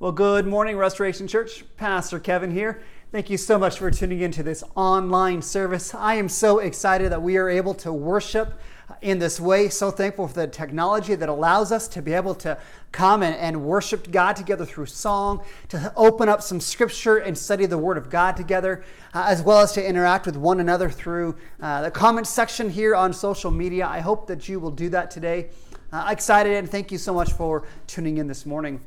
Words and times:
Well, 0.00 0.12
good 0.12 0.46
morning, 0.46 0.76
Restoration 0.76 1.26
Church. 1.26 1.64
Pastor 1.76 2.20
Kevin 2.20 2.52
here. 2.52 2.80
Thank 3.10 3.30
you 3.30 3.36
so 3.36 3.58
much 3.58 3.80
for 3.80 3.90
tuning 3.90 4.20
into 4.20 4.44
this 4.44 4.62
online 4.76 5.42
service. 5.42 5.92
I 5.92 6.14
am 6.14 6.28
so 6.28 6.60
excited 6.60 7.10
that 7.10 7.20
we 7.20 7.36
are 7.36 7.48
able 7.48 7.74
to 7.74 7.92
worship 7.92 8.60
in 9.02 9.18
this 9.18 9.40
way. 9.40 9.68
So 9.68 9.90
thankful 9.90 10.28
for 10.28 10.34
the 10.34 10.46
technology 10.46 11.16
that 11.16 11.28
allows 11.28 11.72
us 11.72 11.88
to 11.88 12.00
be 12.00 12.12
able 12.12 12.36
to 12.36 12.56
come 12.92 13.24
and, 13.24 13.64
worship 13.64 14.12
God 14.12 14.36
together 14.36 14.64
through 14.64 14.86
song, 14.86 15.42
to 15.70 15.92
open 15.96 16.28
up 16.28 16.42
some 16.42 16.60
scripture 16.60 17.16
and 17.16 17.36
study 17.36 17.66
the 17.66 17.76
Word 17.76 17.98
of 17.98 18.08
God 18.08 18.36
together, 18.36 18.84
uh, 19.14 19.24
as 19.26 19.42
well 19.42 19.58
as 19.58 19.72
to 19.72 19.84
interact 19.84 20.26
with 20.26 20.36
one 20.36 20.60
another 20.60 20.88
through 20.88 21.34
uh, 21.60 21.82
the 21.82 21.90
comment 21.90 22.28
section 22.28 22.70
here 22.70 22.94
on 22.94 23.12
social 23.12 23.50
media. 23.50 23.84
I 23.88 23.98
hope 23.98 24.28
that 24.28 24.48
you 24.48 24.60
will 24.60 24.70
do 24.70 24.90
that 24.90 25.10
today. 25.10 25.48
Uh, 25.90 26.06
excited 26.08 26.52
and 26.52 26.70
thank 26.70 26.92
you 26.92 26.98
so 26.98 27.12
much 27.12 27.32
for 27.32 27.66
tuning 27.88 28.18
in 28.18 28.28
this 28.28 28.46
morning. 28.46 28.80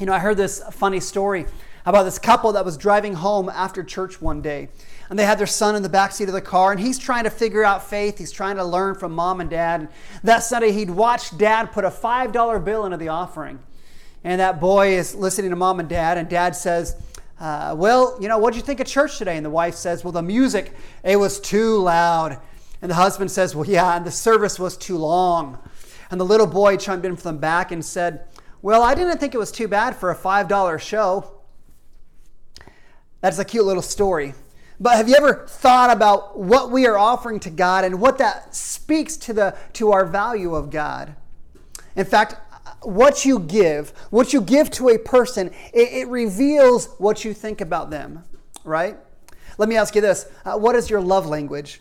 You 0.00 0.06
know, 0.06 0.14
I 0.14 0.18
heard 0.18 0.38
this 0.38 0.62
funny 0.70 1.00
story 1.00 1.46
about 1.84 2.04
this 2.04 2.18
couple 2.18 2.52
that 2.52 2.64
was 2.64 2.76
driving 2.76 3.14
home 3.14 3.48
after 3.48 3.82
church 3.82 4.22
one 4.22 4.40
day. 4.40 4.68
And 5.10 5.18
they 5.18 5.26
had 5.26 5.38
their 5.38 5.46
son 5.46 5.76
in 5.76 5.82
the 5.82 5.88
back 5.88 6.12
seat 6.12 6.28
of 6.28 6.34
the 6.34 6.40
car, 6.40 6.72
and 6.72 6.80
he's 6.80 6.98
trying 6.98 7.24
to 7.24 7.30
figure 7.30 7.62
out 7.62 7.86
faith. 7.88 8.16
He's 8.16 8.32
trying 8.32 8.56
to 8.56 8.64
learn 8.64 8.94
from 8.94 9.12
mom 9.12 9.40
and 9.40 9.50
dad. 9.50 9.80
And 9.80 9.88
that 10.24 10.40
Sunday, 10.40 10.72
he'd 10.72 10.90
watched 10.90 11.36
dad 11.36 11.72
put 11.72 11.84
a 11.84 11.90
$5 11.90 12.64
bill 12.64 12.86
into 12.86 12.96
the 12.96 13.08
offering. 13.08 13.58
And 14.24 14.40
that 14.40 14.60
boy 14.60 14.94
is 14.96 15.14
listening 15.14 15.50
to 15.50 15.56
mom 15.56 15.80
and 15.80 15.88
dad, 15.88 16.16
and 16.16 16.28
dad 16.28 16.56
says, 16.56 16.96
uh, 17.38 17.74
Well, 17.76 18.16
you 18.20 18.28
know, 18.28 18.38
what'd 18.38 18.56
you 18.56 18.62
think 18.62 18.80
of 18.80 18.86
church 18.86 19.18
today? 19.18 19.36
And 19.36 19.44
the 19.44 19.50
wife 19.50 19.74
says, 19.74 20.04
Well, 20.04 20.12
the 20.12 20.22
music, 20.22 20.74
it 21.04 21.16
was 21.16 21.38
too 21.38 21.78
loud. 21.78 22.38
And 22.80 22.90
the 22.90 22.94
husband 22.94 23.30
says, 23.30 23.54
Well, 23.54 23.68
yeah, 23.68 23.96
and 23.96 24.06
the 24.06 24.10
service 24.10 24.58
was 24.58 24.76
too 24.76 24.96
long. 24.96 25.58
And 26.10 26.18
the 26.20 26.24
little 26.24 26.46
boy 26.46 26.76
chimed 26.76 27.04
in 27.04 27.16
from 27.16 27.34
the 27.34 27.40
back 27.40 27.72
and 27.72 27.84
said, 27.84 28.24
well, 28.62 28.82
I 28.82 28.94
didn't 28.94 29.18
think 29.18 29.34
it 29.34 29.38
was 29.38 29.52
too 29.52 29.68
bad 29.68 29.96
for 29.96 30.10
a 30.10 30.16
$5 30.16 30.80
show. 30.80 31.42
That's 33.20 33.38
a 33.38 33.44
cute 33.44 33.66
little 33.66 33.82
story. 33.82 34.34
But 34.80 34.96
have 34.96 35.08
you 35.08 35.14
ever 35.16 35.46
thought 35.48 35.90
about 35.90 36.38
what 36.38 36.70
we 36.70 36.86
are 36.86 36.96
offering 36.96 37.38
to 37.40 37.50
God 37.50 37.84
and 37.84 38.00
what 38.00 38.18
that 38.18 38.54
speaks 38.54 39.16
to, 39.18 39.32
the, 39.32 39.56
to 39.74 39.92
our 39.92 40.04
value 40.04 40.54
of 40.54 40.70
God? 40.70 41.14
In 41.94 42.04
fact, 42.04 42.36
what 42.82 43.24
you 43.24 43.38
give, 43.38 43.90
what 44.10 44.32
you 44.32 44.40
give 44.40 44.70
to 44.72 44.88
a 44.88 44.98
person, 44.98 45.50
it, 45.72 45.92
it 45.92 46.08
reveals 46.08 46.86
what 46.98 47.24
you 47.24 47.34
think 47.34 47.60
about 47.60 47.90
them, 47.90 48.24
right? 48.64 48.96
Let 49.58 49.68
me 49.68 49.76
ask 49.76 49.94
you 49.94 50.00
this 50.00 50.26
uh, 50.44 50.56
What 50.56 50.74
is 50.74 50.90
your 50.90 51.00
love 51.00 51.26
language? 51.26 51.80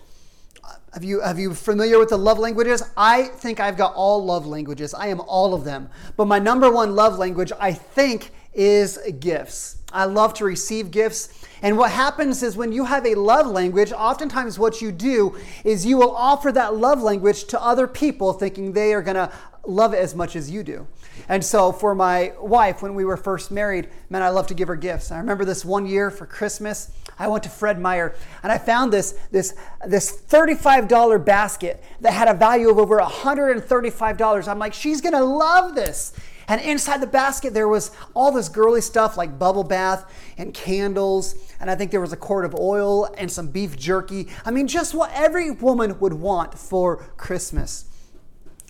Have 0.93 1.05
you, 1.05 1.21
have 1.21 1.39
you 1.39 1.53
familiar 1.53 1.97
with 1.99 2.09
the 2.09 2.17
love 2.17 2.37
languages? 2.37 2.83
I 2.97 3.23
think 3.23 3.61
I've 3.61 3.77
got 3.77 3.93
all 3.95 4.25
love 4.25 4.45
languages. 4.45 4.93
I 4.93 5.07
am 5.07 5.21
all 5.21 5.53
of 5.53 5.63
them. 5.63 5.89
But 6.17 6.25
my 6.25 6.37
number 6.37 6.69
one 6.69 6.95
love 6.95 7.17
language, 7.17 7.53
I 7.57 7.71
think, 7.71 8.31
is 8.53 8.99
gifts. 9.21 9.77
I 9.93 10.03
love 10.03 10.33
to 10.35 10.45
receive 10.45 10.91
gifts. 10.91 11.45
And 11.61 11.77
what 11.77 11.91
happens 11.91 12.43
is 12.43 12.57
when 12.57 12.73
you 12.73 12.83
have 12.83 13.05
a 13.05 13.15
love 13.15 13.47
language, 13.47 13.93
oftentimes 13.93 14.59
what 14.59 14.81
you 14.81 14.91
do 14.91 15.37
is 15.63 15.85
you 15.85 15.97
will 15.97 16.13
offer 16.13 16.51
that 16.51 16.75
love 16.75 17.01
language 17.01 17.45
to 17.45 17.61
other 17.61 17.87
people 17.87 18.33
thinking 18.33 18.73
they 18.73 18.93
are 18.93 19.01
going 19.01 19.15
to 19.15 19.31
love 19.65 19.93
it 19.93 19.99
as 19.99 20.13
much 20.13 20.35
as 20.35 20.51
you 20.51 20.61
do. 20.61 20.87
And 21.29 21.43
so 21.43 21.71
for 21.71 21.95
my 21.95 22.33
wife, 22.39 22.81
when 22.81 22.95
we 22.95 23.05
were 23.05 23.17
first 23.17 23.51
married, 23.51 23.89
man, 24.09 24.21
I 24.21 24.29
love 24.29 24.47
to 24.47 24.53
give 24.53 24.67
her 24.67 24.75
gifts. 24.75 25.11
I 25.11 25.17
remember 25.17 25.45
this 25.45 25.63
one 25.63 25.85
year 25.85 26.11
for 26.11 26.25
Christmas, 26.25 26.91
I 27.17 27.27
went 27.27 27.43
to 27.43 27.49
Fred 27.49 27.79
Meyer 27.79 28.15
and 28.43 28.51
I 28.51 28.57
found 28.57 28.91
this, 28.91 29.11
this, 29.31 29.55
this 29.85 30.21
$35 30.23 31.23
basket 31.23 31.83
that 32.01 32.13
had 32.13 32.27
a 32.27 32.33
value 32.33 32.69
of 32.69 32.77
over 32.77 32.99
$135. 32.99 34.47
I'm 34.47 34.59
like, 34.59 34.73
she's 34.73 35.01
gonna 35.01 35.23
love 35.23 35.75
this. 35.75 36.13
And 36.47 36.59
inside 36.59 37.01
the 37.01 37.07
basket, 37.07 37.53
there 37.53 37.67
was 37.67 37.91
all 38.13 38.31
this 38.31 38.49
girly 38.49 38.81
stuff 38.81 39.15
like 39.15 39.39
bubble 39.39 39.63
bath 39.63 40.11
and 40.37 40.53
candles. 40.53 41.35
And 41.59 41.69
I 41.69 41.75
think 41.75 41.91
there 41.91 42.01
was 42.01 42.11
a 42.11 42.17
quart 42.17 42.43
of 42.43 42.55
oil 42.55 43.05
and 43.17 43.31
some 43.31 43.47
beef 43.47 43.77
jerky. 43.77 44.27
I 44.43 44.51
mean, 44.51 44.67
just 44.67 44.93
what 44.93 45.11
every 45.13 45.51
woman 45.51 45.99
would 45.99 46.13
want 46.13 46.57
for 46.57 46.97
Christmas. 47.15 47.85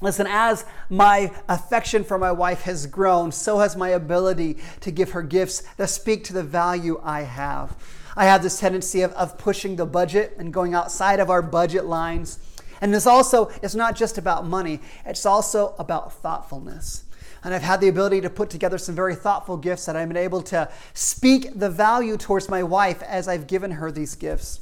Listen, 0.02 0.26
as 0.28 0.66
my 0.90 1.32
affection 1.48 2.04
for 2.04 2.18
my 2.18 2.32
wife 2.32 2.64
has 2.64 2.88
grown, 2.88 3.32
so 3.32 3.60
has 3.60 3.76
my 3.76 3.90
ability 3.90 4.58
to 4.80 4.90
give 4.90 5.12
her 5.12 5.22
gifts 5.22 5.62
that 5.78 5.90
speak 5.90 6.24
to 6.26 6.34
the 6.34 6.44
value 6.44 7.00
I 7.04 7.22
have. 7.22 7.78
I 8.16 8.26
have 8.26 8.42
this 8.42 8.60
tendency 8.60 9.02
of, 9.02 9.12
of 9.14 9.38
pushing 9.38 9.76
the 9.76 9.86
budget 9.86 10.36
and 10.38 10.52
going 10.52 10.74
outside 10.74 11.20
of 11.20 11.30
our 11.30 11.44
budget 11.44 11.86
lines. 11.86 12.40
And 12.82 12.92
this 12.92 13.06
also, 13.06 13.52
it's 13.62 13.76
not 13.76 13.96
just 13.96 14.18
about 14.18 14.46
money, 14.46 14.80
it's 15.06 15.26
also 15.26 15.76
about 15.78 16.12
thoughtfulness. 16.14 17.04
And 17.44 17.54
I've 17.54 17.62
had 17.62 17.80
the 17.80 17.88
ability 17.88 18.22
to 18.22 18.30
put 18.30 18.50
together 18.50 18.78
some 18.78 18.96
very 18.96 19.16
thoughtful 19.16 19.58
gifts 19.58 19.86
that 19.86 19.96
I've 19.96 20.08
been 20.08 20.18
able 20.18 20.42
to 20.44 20.70
speak 20.94 21.58
the 21.58 21.70
value 21.70 22.18
towards 22.18 22.50
my 22.50 22.64
wife 22.64 23.02
as 23.04 23.28
I've 23.28 23.48
given 23.48 23.72
her 23.72 23.92
these 23.92 24.16
gifts. 24.16 24.62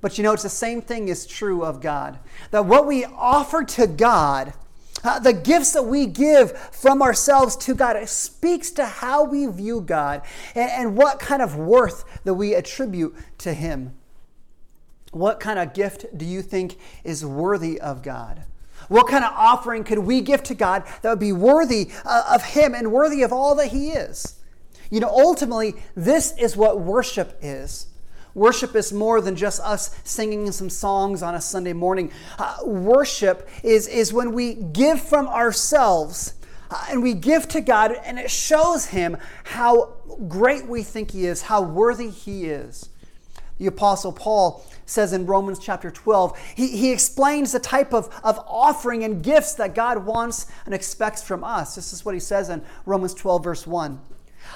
But 0.00 0.16
you 0.16 0.24
know, 0.24 0.32
it's 0.32 0.44
the 0.44 0.48
same 0.48 0.80
thing 0.80 1.08
is 1.08 1.26
true 1.26 1.64
of 1.64 1.80
God. 1.80 2.18
That 2.50 2.66
what 2.66 2.86
we 2.86 3.04
offer 3.04 3.64
to 3.64 3.86
God, 3.86 4.54
uh, 5.02 5.18
the 5.18 5.32
gifts 5.32 5.72
that 5.72 5.84
we 5.84 6.06
give 6.06 6.56
from 6.56 7.02
ourselves 7.02 7.56
to 7.56 7.74
God, 7.74 7.96
it 7.96 8.08
speaks 8.08 8.70
to 8.72 8.86
how 8.86 9.24
we 9.24 9.46
view 9.46 9.80
God 9.80 10.22
and, 10.54 10.70
and 10.70 10.96
what 10.96 11.18
kind 11.18 11.42
of 11.42 11.56
worth 11.56 12.04
that 12.24 12.34
we 12.34 12.54
attribute 12.54 13.14
to 13.38 13.54
Him. 13.54 13.94
What 15.10 15.40
kind 15.40 15.58
of 15.58 15.74
gift 15.74 16.06
do 16.16 16.24
you 16.24 16.42
think 16.42 16.78
is 17.02 17.24
worthy 17.24 17.80
of 17.80 18.02
God? 18.02 18.44
What 18.88 19.08
kind 19.08 19.24
of 19.24 19.32
offering 19.34 19.84
could 19.84 19.98
we 19.98 20.20
give 20.20 20.42
to 20.44 20.54
God 20.54 20.84
that 21.02 21.10
would 21.10 21.18
be 21.18 21.32
worthy 21.32 21.90
uh, 22.04 22.24
of 22.30 22.42
Him 22.42 22.74
and 22.74 22.92
worthy 22.92 23.22
of 23.22 23.32
all 23.32 23.54
that 23.56 23.68
He 23.68 23.90
is? 23.90 24.36
You 24.90 25.00
know, 25.00 25.10
ultimately, 25.10 25.74
this 25.94 26.34
is 26.38 26.56
what 26.56 26.80
worship 26.80 27.38
is. 27.42 27.88
Worship 28.38 28.76
is 28.76 28.92
more 28.92 29.20
than 29.20 29.34
just 29.34 29.60
us 29.60 29.90
singing 30.04 30.52
some 30.52 30.70
songs 30.70 31.24
on 31.24 31.34
a 31.34 31.40
Sunday 31.40 31.72
morning. 31.72 32.12
Uh, 32.38 32.58
worship 32.64 33.48
is, 33.64 33.88
is 33.88 34.12
when 34.12 34.32
we 34.32 34.54
give 34.54 35.02
from 35.02 35.26
ourselves 35.26 36.34
uh, 36.70 36.86
and 36.88 37.02
we 37.02 37.14
give 37.14 37.48
to 37.48 37.60
God, 37.60 37.92
and 38.04 38.16
it 38.16 38.30
shows 38.30 38.86
Him 38.86 39.16
how 39.42 39.94
great 40.28 40.68
we 40.68 40.84
think 40.84 41.10
He 41.10 41.26
is, 41.26 41.42
how 41.42 41.62
worthy 41.62 42.10
He 42.10 42.44
is. 42.44 42.90
The 43.58 43.66
Apostle 43.66 44.12
Paul 44.12 44.64
says 44.86 45.12
in 45.12 45.26
Romans 45.26 45.58
chapter 45.58 45.90
12, 45.90 46.38
he, 46.54 46.76
he 46.76 46.92
explains 46.92 47.50
the 47.50 47.58
type 47.58 47.92
of, 47.92 48.08
of 48.22 48.38
offering 48.46 49.02
and 49.02 49.20
gifts 49.20 49.54
that 49.54 49.74
God 49.74 50.06
wants 50.06 50.46
and 50.64 50.72
expects 50.72 51.24
from 51.24 51.42
us. 51.42 51.74
This 51.74 51.92
is 51.92 52.04
what 52.04 52.14
he 52.14 52.20
says 52.20 52.50
in 52.50 52.62
Romans 52.86 53.14
12, 53.14 53.42
verse 53.42 53.66
1. 53.66 54.00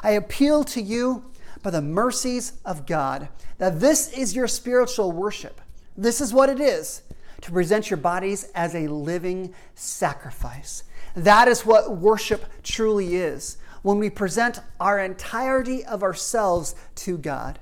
I 0.04 0.12
appeal 0.12 0.62
to 0.64 0.80
you 0.80 1.24
by 1.62 1.70
the 1.70 1.82
mercies 1.82 2.54
of 2.64 2.86
God. 2.86 3.28
That 3.58 3.80
this 3.80 4.12
is 4.12 4.34
your 4.34 4.48
spiritual 4.48 5.12
worship. 5.12 5.60
This 5.96 6.20
is 6.20 6.32
what 6.32 6.48
it 6.48 6.60
is 6.60 7.02
to 7.42 7.52
present 7.52 7.90
your 7.90 7.98
bodies 7.98 8.50
as 8.54 8.74
a 8.74 8.88
living 8.88 9.54
sacrifice. 9.74 10.84
That 11.14 11.48
is 11.48 11.66
what 11.66 11.96
worship 11.96 12.46
truly 12.62 13.16
is 13.16 13.58
when 13.82 13.98
we 13.98 14.10
present 14.10 14.60
our 14.80 14.98
entirety 14.98 15.84
of 15.84 16.02
ourselves 16.02 16.74
to 16.96 17.18
God. 17.18 17.58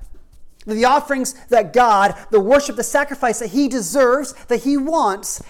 The 0.65 0.85
offerings 0.85 1.33
that 1.47 1.73
God, 1.73 2.15
the 2.29 2.39
worship, 2.39 2.75
the 2.75 2.83
sacrifice 2.83 3.39
that 3.39 3.49
He 3.49 3.67
deserves, 3.67 4.33
that 4.45 4.63
He 4.63 4.77
wants, 4.77 5.41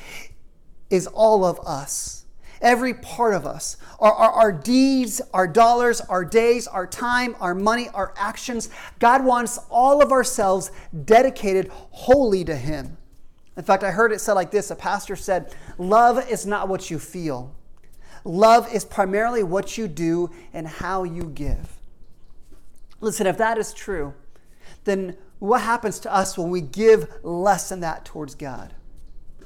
is 0.90 1.08
all 1.08 1.44
of 1.44 1.60
us 1.60 2.21
every 2.62 2.94
part 2.94 3.34
of 3.34 3.46
us 3.46 3.78
our, 4.00 4.12
our, 4.14 4.32
our, 4.32 4.52
deeds, 4.52 5.22
our 5.34 5.48
dollars, 5.48 6.02
our 6.02 6.26
days, 6.26 6.68
our 6.68 6.88
time, 6.88 7.35
our 7.40 7.53
money, 7.53 7.88
our 7.90 8.14
actions. 8.18 8.70
God 9.00 9.24
wants 9.24 9.59
all 9.70 10.02
of 10.02 10.12
ourselves 10.12 10.72
dedicated 11.06 11.70
wholly 11.72 12.44
to 12.46 12.56
Him. 12.56 12.97
In 13.58 13.64
fact, 13.64 13.84
I 13.84 13.91
heard 13.91 14.12
it 14.12 14.20
said 14.20 14.34
like 14.34 14.50
this 14.50 14.72
a 14.72 14.76
pastor 14.76 15.16
said, 15.16 15.53
Love 15.78 16.30
is 16.30 16.46
not 16.46 16.68
what 16.68 16.90
you 16.90 16.97
feel, 16.97 17.53
love 18.24 18.74
is 18.74 18.85
primarily 18.85 19.44
what 19.44 19.78
you 19.78 19.88
do 19.88 20.30
and 20.53 20.68
how 20.68 21.03
you 21.03 21.26
give. 21.26 21.78
Listen, 23.02 23.28
if 23.28 23.38
that 23.38 23.58
is 23.58 23.74
true, 23.74 24.14
then 24.84 25.18
what 25.40 25.62
happens 25.62 26.00
to 26.00 26.14
us 26.14 26.38
when 26.38 26.50
we 26.50 26.62
give 26.62 27.12
less 27.24 27.70
than 27.70 27.80
that 27.80 28.06
towards 28.06 28.35
God? 28.35 28.74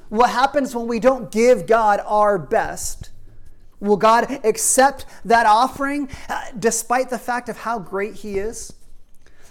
What 0.10 0.30
happens 0.30 0.76
when 0.76 0.88
we 0.88 1.00
don't 1.00 1.32
give 1.32 1.66
God 1.66 2.02
our 2.06 2.38
best? 2.38 3.10
Will 3.86 3.98
God 3.98 4.40
accept 4.44 5.06
that 5.26 5.46
offering 5.46 6.10
uh, 6.28 6.46
despite 6.58 7.10
the 7.10 7.20
fact 7.20 7.50
of 7.50 7.58
how 7.58 7.80
great 7.80 8.16
He 8.16 8.38
is? 8.38 8.74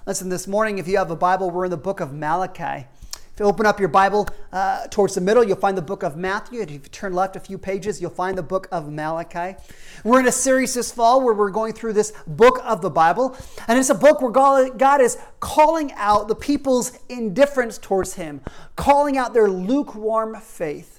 Listen, 0.07 0.29
this 0.29 0.47
morning, 0.47 0.79
if 0.79 0.89
you 0.89 0.99
have 0.99 1.11
a 1.11 1.17
Bible, 1.17 1.51
we're 1.51 1.65
in 1.65 1.71
the 1.71 1.77
book 1.77 2.01
of 2.01 2.13
Malachi. 2.13 2.87
If 3.35 3.41
you 3.41 3.47
open 3.47 3.67
up 3.67 3.81
your 3.81 3.89
Bible 3.89 4.29
uh, 4.53 4.87
towards 4.89 5.15
the 5.17 5.21
middle, 5.21 5.43
you'll 5.43 5.57
find 5.57 5.77
the 5.77 5.83
book 5.83 6.05
of 6.05 6.17
Matthew. 6.17 6.61
If 6.61 6.71
you 6.71 6.79
turn 6.79 7.13
left 7.13 7.35
a 7.35 7.41
few 7.41 7.59
pages, 7.59 8.01
you'll 8.01 8.11
find 8.11 8.39
the 8.39 8.45
book 8.45 8.69
of 8.71 8.93
Malachi. 8.93 9.57
We're 10.05 10.21
in 10.21 10.29
a 10.29 10.33
series 10.33 10.75
this 10.75 10.93
fall 10.93 11.21
where 11.21 11.35
we're 11.35 11.51
going 11.51 11.73
through 11.73 11.95
this 11.95 12.13
book 12.29 12.61
of 12.63 12.81
the 12.81 12.91
Bible. 12.91 13.37
And 13.67 13.77
it's 13.77 13.91
a 13.91 13.95
book 13.95 14.21
where 14.21 14.31
God 14.31 15.01
is 15.01 15.19
calling 15.41 15.93
out 15.95 16.29
the 16.29 16.37
people's 16.37 16.93
indifference 17.09 17.77
towards 17.77 18.15
Him, 18.15 18.41
calling 18.77 19.17
out 19.17 19.35
their 19.35 19.49
lukewarm 19.49 20.41
faith. 20.41 20.94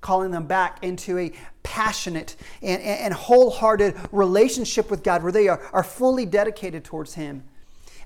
Calling 0.00 0.30
them 0.30 0.46
back 0.46 0.82
into 0.82 1.18
a 1.18 1.32
passionate 1.62 2.36
and, 2.62 2.80
and 2.82 3.12
wholehearted 3.12 3.96
relationship 4.12 4.90
with 4.90 5.02
God 5.02 5.22
where 5.22 5.32
they 5.32 5.48
are, 5.48 5.60
are 5.72 5.84
fully 5.84 6.26
dedicated 6.26 6.84
towards 6.84 7.14
Him. 7.14 7.42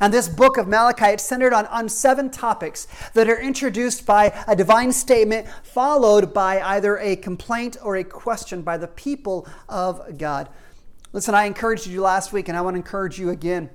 And 0.00 0.14
this 0.14 0.28
book 0.28 0.56
of 0.56 0.66
Malachi, 0.66 1.06
it's 1.12 1.22
centered 1.22 1.52
on, 1.52 1.66
on 1.66 1.88
seven 1.90 2.30
topics 2.30 2.88
that 3.12 3.28
are 3.28 3.38
introduced 3.38 4.06
by 4.06 4.32
a 4.48 4.56
divine 4.56 4.92
statement, 4.92 5.46
followed 5.62 6.32
by 6.32 6.60
either 6.62 6.96
a 6.98 7.16
complaint 7.16 7.76
or 7.82 7.96
a 7.96 8.04
question 8.04 8.62
by 8.62 8.78
the 8.78 8.88
people 8.88 9.46
of 9.68 10.16
God. 10.16 10.48
Listen, 11.12 11.34
I 11.34 11.44
encouraged 11.44 11.86
you 11.86 12.00
last 12.00 12.32
week, 12.32 12.48
and 12.48 12.56
I 12.56 12.62
want 12.62 12.74
to 12.74 12.78
encourage 12.78 13.18
you 13.18 13.28
again. 13.28 13.68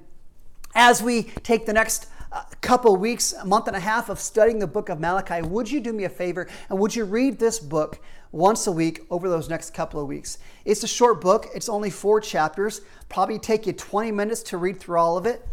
As 0.73 1.01
we 1.01 1.23
take 1.23 1.67
the 1.67 1.73
next 1.73 2.07
uh, 2.35 2.43
couple 2.59 2.93
weeks, 2.97 3.31
a 3.31 3.45
month 3.45 3.67
and 3.67 3.77
a 3.77 3.79
half 3.79 4.09
of 4.09 4.19
studying 4.19 4.59
the 4.59 4.67
book 4.67 4.89
of 4.89 4.99
Malachi, 4.99 5.41
would 5.41 5.71
you 5.71 5.79
do 5.79 5.93
me 5.93 6.03
a 6.03 6.09
favor 6.09 6.49
and 6.69 6.77
would 6.77 6.93
you 6.93 7.05
read 7.05 7.39
this 7.39 7.59
book 7.59 7.97
once 8.33 8.67
a 8.67 8.71
week 8.73 9.05
over 9.09 9.29
those 9.29 9.47
next 9.47 9.73
couple 9.73 10.01
of 10.01 10.07
weeks? 10.07 10.37
It's 10.65 10.83
a 10.83 10.87
short 10.87 11.21
book, 11.21 11.47
it's 11.55 11.69
only 11.69 11.89
four 11.89 12.19
chapters, 12.19 12.81
probably 13.07 13.39
take 13.39 13.65
you 13.65 13.71
20 13.71 14.11
minutes 14.11 14.43
to 14.43 14.57
read 14.57 14.81
through 14.81 14.99
all 14.99 15.15
of 15.15 15.25
it. 15.25 15.47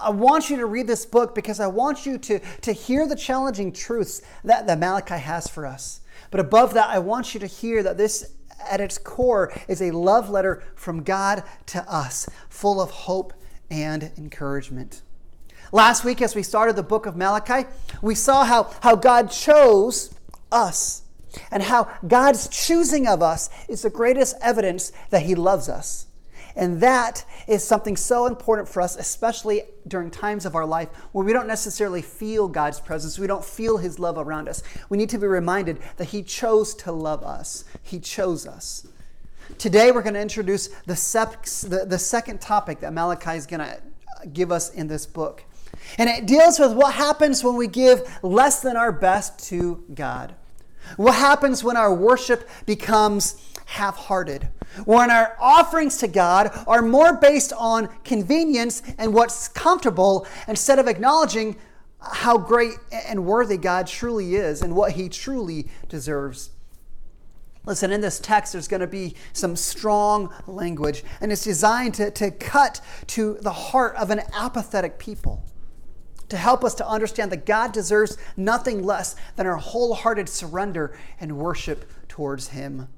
I 0.00 0.10
want 0.10 0.50
you 0.50 0.56
to 0.56 0.66
read 0.66 0.88
this 0.88 1.06
book 1.06 1.36
because 1.36 1.60
I 1.60 1.68
want 1.68 2.04
you 2.04 2.18
to, 2.18 2.40
to 2.62 2.72
hear 2.72 3.06
the 3.06 3.14
challenging 3.14 3.72
truths 3.72 4.22
that, 4.42 4.66
that 4.66 4.80
Malachi 4.80 5.18
has 5.18 5.46
for 5.46 5.66
us. 5.66 6.00
But 6.32 6.40
above 6.40 6.74
that, 6.74 6.90
I 6.90 6.98
want 6.98 7.32
you 7.32 7.38
to 7.38 7.46
hear 7.46 7.84
that 7.84 7.96
this, 7.96 8.32
at 8.68 8.80
its 8.80 8.98
core, 8.98 9.52
is 9.68 9.80
a 9.80 9.92
love 9.92 10.30
letter 10.30 10.64
from 10.74 11.04
God 11.04 11.44
to 11.66 11.88
us, 11.88 12.28
full 12.48 12.80
of 12.80 12.90
hope 12.90 13.32
and 13.70 14.10
encouragement. 14.16 15.02
Last 15.72 16.04
week, 16.04 16.22
as 16.22 16.34
we 16.34 16.42
started 16.42 16.76
the 16.76 16.82
book 16.82 17.06
of 17.06 17.16
Malachi, 17.16 17.68
we 18.00 18.14
saw 18.14 18.44
how, 18.44 18.72
how 18.80 18.94
God 18.94 19.30
chose 19.30 20.14
us 20.52 21.02
and 21.50 21.62
how 21.62 21.90
God's 22.06 22.48
choosing 22.48 23.06
of 23.06 23.22
us 23.22 23.50
is 23.68 23.82
the 23.82 23.90
greatest 23.90 24.36
evidence 24.40 24.92
that 25.10 25.22
He 25.22 25.34
loves 25.34 25.68
us. 25.68 26.06
And 26.54 26.80
that 26.80 27.26
is 27.46 27.62
something 27.62 27.96
so 27.96 28.24
important 28.24 28.66
for 28.68 28.80
us, 28.80 28.96
especially 28.96 29.64
during 29.86 30.10
times 30.10 30.46
of 30.46 30.54
our 30.54 30.64
life 30.64 30.88
when 31.12 31.26
we 31.26 31.34
don't 31.34 31.46
necessarily 31.46 32.00
feel 32.00 32.48
God's 32.48 32.80
presence, 32.80 33.18
we 33.18 33.26
don't 33.26 33.44
feel 33.44 33.76
His 33.76 33.98
love 33.98 34.16
around 34.16 34.48
us. 34.48 34.62
We 34.88 34.96
need 34.96 35.10
to 35.10 35.18
be 35.18 35.26
reminded 35.26 35.78
that 35.98 36.06
He 36.06 36.22
chose 36.22 36.74
to 36.76 36.92
love 36.92 37.22
us, 37.22 37.64
He 37.82 38.00
chose 38.00 38.46
us. 38.46 38.86
Today, 39.58 39.92
we're 39.92 40.02
going 40.02 40.14
to 40.14 40.20
introduce 40.20 40.68
the, 40.86 40.96
sep- 40.96 41.44
the, 41.44 41.84
the 41.86 41.98
second 41.98 42.40
topic 42.40 42.80
that 42.80 42.92
Malachi 42.92 43.36
is 43.36 43.46
going 43.46 43.60
to 43.60 43.78
give 44.32 44.50
us 44.50 44.72
in 44.72 44.88
this 44.88 45.06
book. 45.06 45.44
And 45.98 46.10
it 46.10 46.26
deals 46.26 46.58
with 46.58 46.72
what 46.72 46.94
happens 46.94 47.42
when 47.42 47.56
we 47.56 47.66
give 47.66 48.18
less 48.22 48.60
than 48.60 48.76
our 48.76 48.92
best 48.92 49.48
to 49.48 49.84
God. 49.94 50.34
What 50.96 51.14
happens 51.14 51.64
when 51.64 51.76
our 51.76 51.94
worship 51.94 52.48
becomes 52.64 53.42
half 53.66 53.96
hearted? 53.96 54.48
When 54.84 55.10
our 55.10 55.36
offerings 55.40 55.96
to 55.98 56.08
God 56.08 56.50
are 56.66 56.82
more 56.82 57.14
based 57.14 57.52
on 57.52 57.88
convenience 58.04 58.82
and 58.98 59.14
what's 59.14 59.48
comfortable 59.48 60.26
instead 60.46 60.78
of 60.78 60.86
acknowledging 60.86 61.56
how 62.00 62.38
great 62.38 62.74
and 62.92 63.24
worthy 63.24 63.56
God 63.56 63.86
truly 63.86 64.36
is 64.36 64.62
and 64.62 64.76
what 64.76 64.92
He 64.92 65.08
truly 65.08 65.68
deserves. 65.88 66.50
Listen, 67.64 67.90
in 67.90 68.00
this 68.00 68.20
text, 68.20 68.52
there's 68.52 68.68
going 68.68 68.80
to 68.80 68.86
be 68.86 69.16
some 69.32 69.56
strong 69.56 70.32
language, 70.46 71.02
and 71.20 71.32
it's 71.32 71.42
designed 71.42 71.94
to, 71.94 72.12
to 72.12 72.30
cut 72.30 72.80
to 73.08 73.38
the 73.40 73.50
heart 73.50 73.96
of 73.96 74.10
an 74.10 74.20
apathetic 74.34 75.00
people 75.00 75.44
to 76.28 76.36
help 76.36 76.64
us 76.64 76.74
to 76.74 76.88
understand 76.88 77.30
that 77.32 77.46
God 77.46 77.72
deserves 77.72 78.18
nothing 78.36 78.84
less 78.84 79.16
than 79.36 79.46
our 79.46 79.56
wholehearted 79.56 80.28
surrender 80.28 80.98
and 81.20 81.38
worship 81.38 81.90
towards 82.08 82.48
Him. 82.48 82.88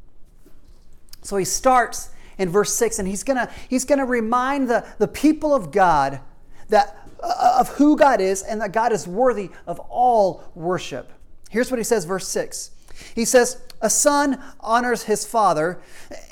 So 1.23 1.37
he 1.37 1.45
starts 1.45 2.11
in 2.39 2.49
verse 2.49 2.73
6 2.75 2.99
and 2.99 3.09
he's 3.09 3.25
going 3.25 3.37
to 3.37 3.51
he's 3.69 3.85
going 3.85 3.99
to 3.99 4.05
remind 4.05 4.71
the, 4.71 4.87
the 4.99 5.09
people 5.09 5.55
of 5.55 5.73
God 5.73 6.21
that 6.69 6.97
uh, 7.23 7.57
of 7.59 7.69
who 7.71 7.97
God 7.97 8.21
is 8.21 8.43
and 8.43 8.61
that 8.61 8.73
God 8.73 8.93
is 8.93 9.07
worthy 9.07 9.51
of 9.67 9.81
all 9.91 10.45
worship. 10.55 11.13
Here's 11.51 11.71
what 11.71 11.79
he 11.79 11.85
says 11.85 12.05
verse 12.05 12.29
6. 12.29 12.71
He 13.15 13.25
says, 13.25 13.61
"A 13.81 13.91
son 13.91 14.41
honors 14.61 15.05
his 15.05 15.27
father 15.27 15.81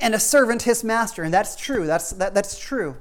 and 0.00 0.14
a 0.14 0.20
servant 0.20 0.62
his 0.62 0.84
master." 0.84 1.22
And 1.22 1.34
that's 1.34 1.56
true. 1.56 1.86
That's 1.86 2.10
that, 2.10 2.34
that's 2.34 2.58
true. 2.58 2.96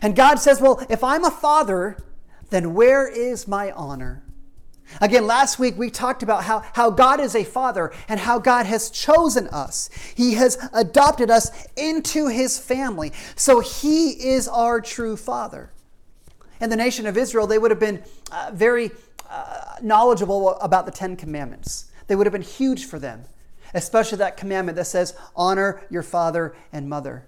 And 0.00 0.14
God 0.14 0.38
says, 0.38 0.60
"Well, 0.60 0.84
if 0.88 1.02
I'm 1.02 1.24
a 1.24 1.30
father, 1.30 1.96
then 2.52 2.74
where 2.74 3.08
is 3.08 3.48
my 3.48 3.72
honor? 3.72 4.22
Again, 5.00 5.26
last 5.26 5.58
week 5.58 5.76
we 5.78 5.90
talked 5.90 6.22
about 6.22 6.44
how, 6.44 6.60
how 6.74 6.90
God 6.90 7.18
is 7.18 7.34
a 7.34 7.44
father 7.44 7.92
and 8.08 8.20
how 8.20 8.38
God 8.38 8.66
has 8.66 8.90
chosen 8.90 9.48
us. 9.48 9.88
He 10.14 10.34
has 10.34 10.58
adopted 10.72 11.30
us 11.30 11.66
into 11.76 12.28
his 12.28 12.58
family. 12.58 13.12
So 13.34 13.60
he 13.60 14.10
is 14.10 14.48
our 14.48 14.80
true 14.80 15.16
father. 15.16 15.72
In 16.60 16.68
the 16.68 16.76
nation 16.76 17.06
of 17.06 17.16
Israel, 17.16 17.46
they 17.46 17.58
would 17.58 17.70
have 17.70 17.80
been 17.80 18.02
uh, 18.30 18.50
very 18.52 18.90
uh, 19.28 19.76
knowledgeable 19.82 20.56
about 20.60 20.84
the 20.84 20.92
Ten 20.92 21.16
Commandments. 21.16 21.86
They 22.06 22.14
would 22.14 22.26
have 22.26 22.32
been 22.32 22.42
huge 22.42 22.84
for 22.84 22.98
them, 22.98 23.24
especially 23.72 24.18
that 24.18 24.36
commandment 24.36 24.76
that 24.76 24.84
says, 24.84 25.16
Honor 25.34 25.82
your 25.90 26.02
father 26.02 26.54
and 26.70 26.88
mother. 26.88 27.26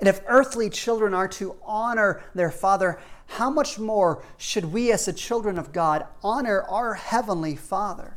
And 0.00 0.08
if 0.08 0.20
earthly 0.26 0.70
children 0.70 1.12
are 1.14 1.28
to 1.28 1.56
honor 1.64 2.22
their 2.34 2.50
father, 2.50 3.00
how 3.26 3.50
much 3.50 3.78
more 3.78 4.24
should 4.36 4.66
we, 4.66 4.92
as 4.92 5.04
the 5.04 5.12
children 5.12 5.58
of 5.58 5.72
God, 5.72 6.06
honor 6.22 6.62
our 6.62 6.94
heavenly 6.94 7.56
Father? 7.56 8.16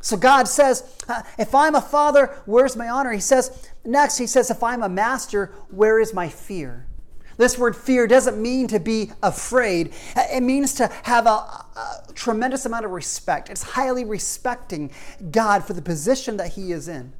So 0.00 0.16
God 0.16 0.48
says, 0.48 0.96
if 1.38 1.54
I'm 1.54 1.76
a 1.76 1.80
father, 1.80 2.36
where's 2.44 2.74
my 2.74 2.88
honor? 2.88 3.12
He 3.12 3.20
says, 3.20 3.70
next, 3.84 4.18
he 4.18 4.26
says, 4.26 4.50
if 4.50 4.62
I'm 4.62 4.82
a 4.82 4.88
master, 4.88 5.52
where 5.70 6.00
is 6.00 6.12
my 6.12 6.28
fear? 6.28 6.86
This 7.36 7.56
word 7.56 7.76
fear 7.76 8.06
doesn't 8.06 8.40
mean 8.40 8.66
to 8.68 8.80
be 8.80 9.12
afraid. 9.22 9.92
It 10.16 10.42
means 10.42 10.74
to 10.74 10.88
have 11.04 11.26
a, 11.26 11.30
a, 11.30 12.04
tremendous 12.14 12.66
amount 12.66 12.84
of 12.84 12.90
respect. 12.90 13.48
It's 13.48 13.62
highly 13.62 14.04
respecting 14.04 14.90
God 15.30 15.64
for 15.64 15.72
the 15.72 15.82
position 15.82 16.36
that 16.36 16.52
he 16.52 16.72
is 16.72 16.88
in. 16.88 17.12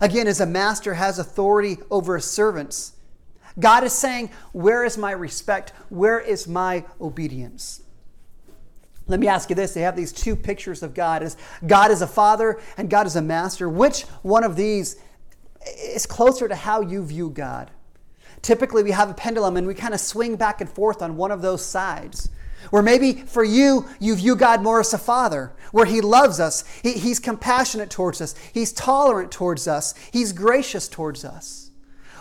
Again, 0.00 0.26
as 0.26 0.40
a 0.40 0.46
master 0.46 0.94
has 0.94 1.18
authority 1.18 1.78
over 1.90 2.16
his 2.16 2.24
servants, 2.24 2.92
God 3.58 3.84
is 3.84 3.92
saying, 3.92 4.30
Where 4.52 4.84
is 4.84 4.96
my 4.96 5.10
respect? 5.10 5.72
Where 5.88 6.18
is 6.18 6.48
my 6.48 6.84
obedience? 7.00 7.82
Let 9.06 9.20
me 9.20 9.26
ask 9.26 9.50
you 9.50 9.56
this. 9.56 9.74
They 9.74 9.80
have 9.82 9.96
these 9.96 10.12
two 10.12 10.36
pictures 10.36 10.82
of 10.82 10.94
God 10.94 11.22
as 11.22 11.36
God 11.66 11.90
is 11.90 12.00
a 12.00 12.06
father 12.06 12.60
and 12.76 12.88
God 12.88 13.06
is 13.06 13.16
a 13.16 13.22
master. 13.22 13.68
Which 13.68 14.02
one 14.22 14.44
of 14.44 14.56
these 14.56 14.96
is 15.82 16.06
closer 16.06 16.46
to 16.46 16.54
how 16.54 16.80
you 16.80 17.04
view 17.04 17.28
God? 17.28 17.70
Typically, 18.40 18.82
we 18.82 18.92
have 18.92 19.10
a 19.10 19.14
pendulum 19.14 19.56
and 19.56 19.66
we 19.66 19.74
kind 19.74 19.92
of 19.92 20.00
swing 20.00 20.36
back 20.36 20.60
and 20.60 20.70
forth 20.70 21.02
on 21.02 21.16
one 21.16 21.32
of 21.32 21.42
those 21.42 21.64
sides. 21.64 22.30
Or 22.72 22.82
maybe 22.82 23.12
for 23.12 23.44
you, 23.44 23.88
you 23.98 24.14
view 24.14 24.36
God 24.36 24.62
more 24.62 24.80
as 24.80 24.92
a 24.92 24.98
father, 24.98 25.52
where 25.72 25.86
He 25.86 26.00
loves 26.00 26.40
us, 26.40 26.64
he, 26.82 26.92
He's 26.92 27.18
compassionate 27.18 27.90
towards 27.90 28.20
us, 28.20 28.34
He's 28.52 28.72
tolerant 28.72 29.32
towards 29.32 29.66
us, 29.66 29.94
He's 30.12 30.32
gracious 30.32 30.88
towards 30.88 31.24
us. 31.24 31.70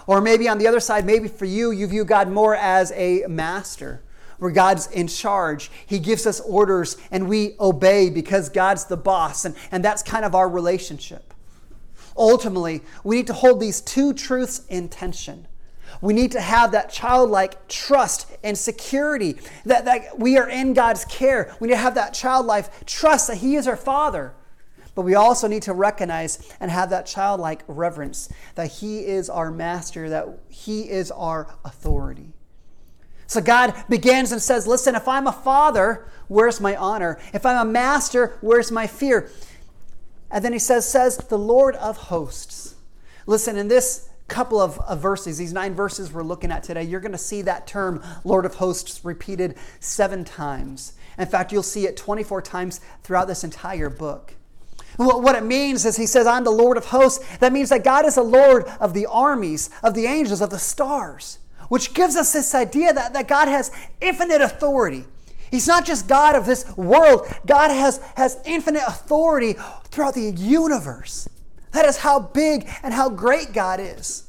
Or 0.08 0.22
maybe 0.22 0.48
on 0.48 0.58
the 0.58 0.68
other 0.68 0.80
side, 0.80 1.06
maybe 1.06 1.28
for 1.28 1.46
you, 1.46 1.72
you 1.72 1.86
view 1.86 2.04
God 2.04 2.30
more 2.30 2.56
as 2.56 2.92
a 2.94 3.26
master, 3.28 4.02
where 4.40 4.52
God's 4.52 4.88
in 4.88 5.08
charge. 5.08 5.70
He 5.86 6.00
gives 6.00 6.26
us 6.26 6.40
orders 6.40 6.98
and 7.12 7.28
we 7.28 7.56
obey 7.60 8.10
because 8.10 8.50
God's 8.50 8.86
the 8.86 8.98
boss, 8.98 9.46
and, 9.46 9.56
and 9.72 9.84
that's 9.84 10.02
kind 10.02 10.26
of 10.26 10.34
our 10.34 10.50
relationship. 10.50 11.34
Ultimately, 12.18 12.82
we 13.04 13.18
need 13.18 13.28
to 13.28 13.34
hold 13.34 13.60
these 13.60 13.82
two 13.82 14.14
truths 14.14 14.62
in 14.68 14.90
tension. 14.90 15.48
We 16.02 16.14
need 16.14 16.32
to 16.32 16.42
have 16.42 16.72
that 16.72 16.90
childlike 16.90 17.68
trust 17.68 18.32
and 18.44 18.58
security 18.58 19.38
that, 19.66 19.86
that 19.86 20.18
we 20.18 20.38
are 20.38 20.50
in 20.50 20.74
God's 20.74 21.04
care. 21.06 21.56
We 21.60 21.68
need 21.68 21.74
to 21.74 21.80
have 21.80 21.96
that 21.96 22.14
childlike 22.14 22.86
trust 22.86 23.28
that 23.28 23.38
He 23.38 23.56
is 23.56 23.68
our 23.68 23.76
Father. 23.76 24.34
But 24.96 25.04
we 25.04 25.16
also 25.16 25.48
need 25.48 25.62
to 25.64 25.74
recognize 25.74 26.54
and 26.60 26.72
have 26.72 26.90
that 26.90 27.06
childlike 27.06 27.64
reverence 27.68 28.30
that 28.56 28.68
He 28.68 29.00
is 29.06 29.30
our 29.30 29.52
master, 29.52 30.10
that 30.10 30.28
He 30.50 30.90
is 30.90 31.12
our 31.12 31.54
authority. 31.66 32.34
So 33.28 33.42
God 33.42 33.76
begins 33.90 34.32
and 34.32 34.42
says, 34.42 34.68
Listen, 34.68 34.96
if 34.96 35.08
I'm 35.08 35.28
a 35.28 35.32
father, 35.32 36.08
where's 36.28 36.60
my 36.60 36.76
honor? 36.76 37.20
If 37.34 37.46
I'm 37.46 37.68
a 37.68 37.70
master, 37.70 38.38
where's 38.42 38.72
my 38.72 38.88
fear? 38.88 39.30
And 40.32 40.44
then 40.44 40.54
He 40.54 40.60
says, 40.60 40.90
says 40.90 41.18
the 41.18 41.38
Lord 41.38 41.76
of 41.76 41.98
hosts. 41.98 42.76
Listen, 43.26 43.58
in 43.58 43.68
this 43.68 44.09
couple 44.30 44.62
of, 44.62 44.80
of, 44.80 45.00
verses, 45.00 45.38
these 45.38 45.54
nine 45.54 45.74
verses 45.74 46.14
we're 46.14 46.24
looking 46.24 46.52
at 46.52 46.64
today, 46.64 46.84
you're 46.84 47.00
going 47.00 47.12
to 47.12 47.18
see 47.18 47.42
that 47.42 47.68
term, 47.68 48.04
Lord 48.24 48.46
of 48.46 48.56
Hosts, 48.56 49.04
repeated 49.04 49.56
seven 49.80 50.24
times. 50.24 50.94
In 51.18 51.28
fact, 51.28 51.52
you'll 51.52 51.64
see 51.64 51.86
it 51.86 51.98
24 51.98 52.42
times 52.42 52.80
throughout 53.04 53.28
this 53.28 53.44
entire 53.44 53.90
book. 53.90 54.36
What 54.98 55.36
it 55.36 55.44
means 55.44 55.86
is 55.86 55.96
he 55.96 56.06
says, 56.06 56.28
I'm 56.28 56.44
the 56.44 56.52
Lord 56.52 56.76
of 56.76 56.86
hosts. 56.86 57.38
That 57.38 57.54
means 57.54 57.70
that 57.70 57.84
God 57.86 58.06
is 58.06 58.16
the 58.16 58.24
Lord 58.24 58.66
of 58.82 58.94
the 58.94 59.06
armies, 59.06 59.70
of 59.82 59.94
the 59.94 60.06
angels, 60.06 60.42
of 60.42 60.50
the 60.50 60.60
stars, 60.60 61.40
which 61.70 61.94
gives 61.94 62.18
us 62.18 62.34
this 62.34 62.54
idea 62.54 62.94
that, 62.94 63.14
that 63.14 63.28
God 63.28 63.48
has 63.48 63.72
infinite 64.02 64.42
authority. 64.42 65.06
He's 65.52 65.68
not 65.68 65.86
just 65.86 66.08
God 66.08 66.36
of 66.36 66.46
this 66.46 66.66
world. 66.76 67.28
God 67.46 67.72
has, 67.72 68.00
has 68.16 68.40
infinite 68.46 68.84
authority 68.86 69.56
throughout 69.86 70.16
the 70.16 70.32
universe. 70.32 71.30
That 71.72 71.86
is 71.86 71.98
how 71.98 72.20
big 72.20 72.68
and 72.84 72.94
how 72.94 73.10
great 73.10 73.54
God 73.54 73.80
is. 73.80 74.26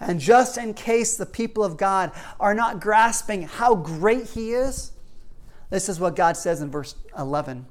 And 0.00 0.20
just 0.20 0.58
in 0.58 0.74
case 0.74 1.16
the 1.16 1.26
people 1.26 1.64
of 1.64 1.76
God 1.76 2.12
are 2.38 2.54
not 2.54 2.80
grasping 2.80 3.42
how 3.42 3.74
great 3.74 4.28
He 4.28 4.52
is, 4.52 4.92
this 5.70 5.88
is 5.88 6.00
what 6.00 6.16
God 6.16 6.36
says 6.36 6.60
in 6.60 6.70
verse 6.70 6.94
11. 7.18 7.66